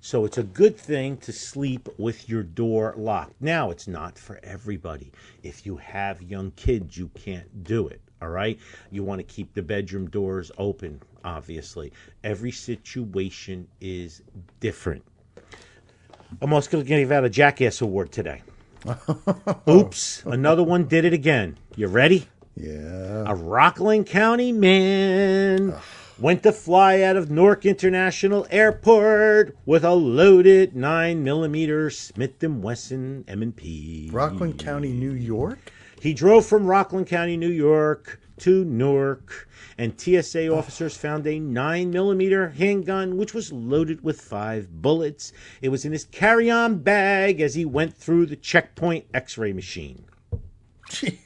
[0.00, 3.34] So it's a good thing to sleep with your door locked.
[3.40, 5.12] Now, it's not for everybody.
[5.42, 8.00] If you have young kids, you can't do it.
[8.22, 8.58] All right.
[8.90, 11.92] You want to keep the bedroom doors open, obviously.
[12.22, 14.22] Every situation is
[14.60, 15.04] different.
[16.40, 18.42] I'm also going to give out a Jackass Award today.
[19.68, 20.22] Oops.
[20.24, 21.58] Another one did it again.
[21.76, 22.28] You ready?
[22.56, 23.24] Yeah.
[23.26, 25.74] A Rockland County man
[26.18, 32.42] went to fly out of Newark International Airport with a loaded 9 millimeter Smith &
[32.42, 34.10] Wesson M&P.
[34.12, 35.72] Rockland County, New York.
[36.00, 41.90] He drove from Rockland County, New York to Newark, and TSA officers found a 9
[41.90, 45.32] millimeter handgun which was loaded with five bullets.
[45.60, 49.52] It was in his carry on bag as he went through the checkpoint x ray
[49.52, 50.06] machine.
[50.88, 51.18] Jeez.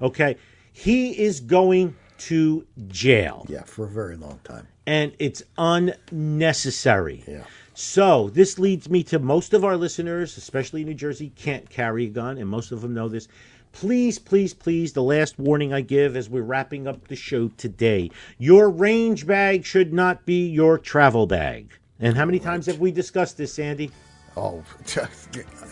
[0.00, 0.36] Okay,
[0.72, 4.68] he is going to jail Yeah, for a very long time.
[4.86, 7.24] and it's unnecessary.
[7.26, 7.44] Yeah.
[7.74, 12.06] So this leads me to most of our listeners, especially in New Jersey, can't carry
[12.06, 13.28] a gun, and most of them know this.
[13.72, 18.10] Please, please, please, the last warning I give as we're wrapping up the show today
[18.38, 21.72] your range bag should not be your travel bag.
[22.00, 23.90] And how many times have we discussed this, Sandy?
[24.38, 24.62] Oh,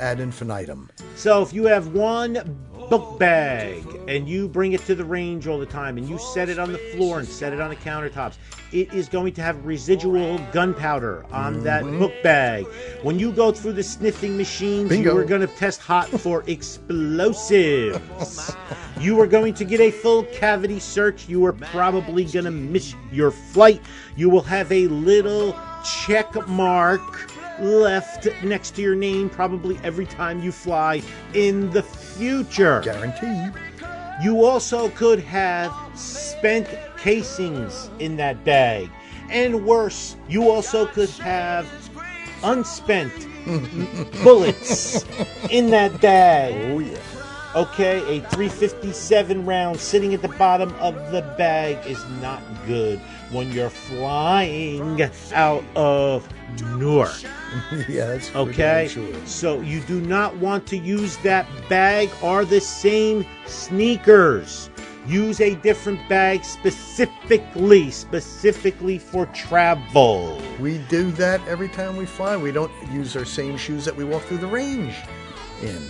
[0.01, 0.91] ad infinitum.
[1.14, 2.59] So if you have one
[2.91, 6.49] book bag and you bring it to the range all the time and you set
[6.49, 8.39] it on the floor and set it on the countertops,
[8.73, 12.01] it is going to have residual gunpowder on that mm-hmm.
[12.01, 12.67] book bag.
[13.03, 15.12] When you go through the sniffing machines, Bingo.
[15.12, 18.57] you are going to test hot for explosives.
[18.99, 21.29] you are going to get a full cavity search.
[21.29, 23.81] You are probably going to miss your flight.
[24.17, 27.31] You will have a little check mark
[27.61, 31.03] left next to your name probably every time you fly
[31.35, 32.81] in the future.
[32.83, 33.53] Guaranteed.
[34.23, 38.91] You also could have spent casings in that bag.
[39.29, 41.67] And worse, you also could have
[42.43, 43.13] unspent
[44.23, 45.05] bullets
[45.51, 46.55] in that bag.
[46.73, 46.99] Oh yeah.
[47.55, 53.01] Okay, a 357 round sitting at the bottom of the bag is not good
[53.31, 55.01] when you're flying
[55.35, 56.29] out of
[56.77, 57.22] Newark.
[57.89, 59.27] yeah, that's Okay, sure.
[59.27, 64.70] so you do not want to use that bag or the same sneakers.
[65.07, 70.43] Use a different bag specifically, specifically for travel.
[70.59, 72.37] We do that every time we fly.
[72.37, 74.95] We don't use our same shoes that we walk through the range
[75.62, 75.81] in.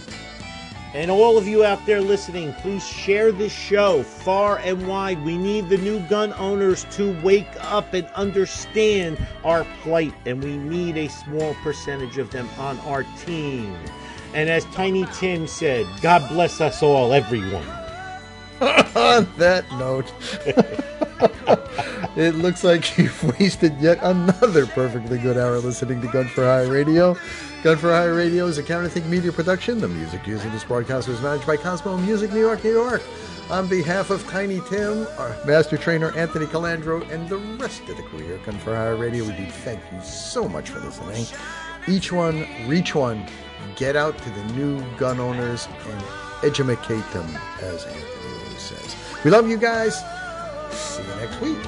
[0.96, 5.22] And all of you out there listening, please share this show far and wide.
[5.22, 10.56] We need the new gun owners to wake up and understand our plight, and we
[10.56, 13.76] need a small percentage of them on our team.
[14.32, 17.68] And as Tiny Tim said, God bless us all, everyone.
[18.62, 20.10] On that note,
[22.16, 26.72] it looks like you've wasted yet another perfectly good hour listening to Gun for Hire
[26.72, 27.18] Radio.
[27.66, 29.80] Gun for Hire Radio is a Counterthink media production.
[29.80, 33.02] The music used in this broadcast was managed by Cosmo Music New York, New York.
[33.50, 38.04] On behalf of Tiny Tim, our master trainer Anthony Colandro, and the rest of the
[38.04, 41.26] crew here at Gun for Hire Radio, we do thank you so much for listening.
[41.88, 43.26] Each one, reach one,
[43.74, 46.04] get out to the new gun owners and
[46.44, 48.96] educate them, as Anthony always says.
[49.24, 49.96] We love you guys.
[50.70, 51.58] See you next week.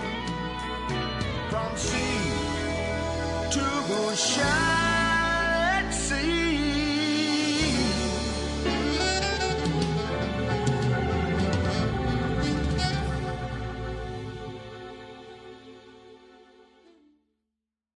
[1.51, 2.31] from sea
[3.51, 4.98] to shine.